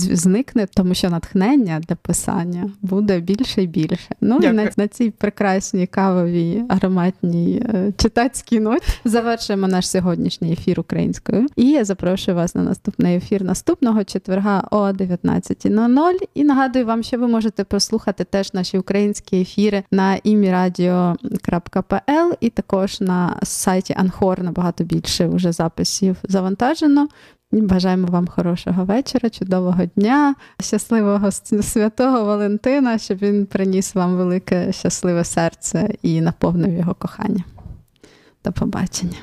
зникне, 0.00 0.66
тому 0.74 0.94
що 0.94 1.10
натхнення 1.10 1.80
для 1.88 1.94
писання 1.94 2.70
буде 2.82 3.20
більше 3.20 3.62
і 3.62 3.66
більше. 3.66 4.14
Ну 4.20 4.34
Дякую. 4.40 4.52
і 4.52 4.56
на, 4.56 4.70
на 4.76 4.88
цій 4.88 5.10
прекрасній 5.10 5.86
кавовій 5.86 6.62
ароматній 6.68 7.62
е, 7.74 7.92
читацькій 7.96 8.60
ноті 8.60 8.86
завершуємо 9.04 9.68
наш 9.68 9.90
сьогоднішній 9.90 10.52
ефір 10.52 10.80
українською. 10.80 11.46
І 11.56 11.70
я 11.70 11.84
запрошую 11.84 12.36
вас 12.36 12.54
на 12.54 12.62
наступний 12.62 13.16
ефір 13.16 13.44
наступного 13.44 14.04
четверга 14.04 14.68
о 14.70 14.76
19.00. 14.76 16.12
І 16.34 16.44
нагадую 16.44 16.86
вам, 16.86 17.02
що 17.02 17.18
ви 17.18 17.28
можете 17.28 17.64
прослухати 17.84 18.24
теж 18.24 18.54
наші 18.54 18.78
українські 18.78 19.40
ефіри 19.40 19.82
на 19.90 20.18
imiradio.pl 20.24 22.32
і 22.40 22.50
також 22.50 23.00
на 23.00 23.36
сайті 23.42 23.94
Анхор 23.96 24.42
набагато 24.42 24.84
більше 24.84 25.26
вже 25.26 25.52
записів 25.52 26.16
завантажено. 26.22 27.08
Бажаємо 27.52 28.06
вам 28.06 28.26
хорошого 28.26 28.84
вечора, 28.84 29.30
чудового 29.30 29.84
дня, 29.96 30.34
щасливого 30.60 31.30
святого 31.62 32.24
Валентина, 32.24 32.98
щоб 32.98 33.18
він 33.18 33.46
приніс 33.46 33.94
вам 33.94 34.16
велике 34.16 34.72
щасливе 34.72 35.24
серце 35.24 35.88
і 36.02 36.20
наповнив 36.20 36.78
його 36.78 36.94
кохання. 36.94 37.44
До 38.44 38.52
побачення. 38.52 39.16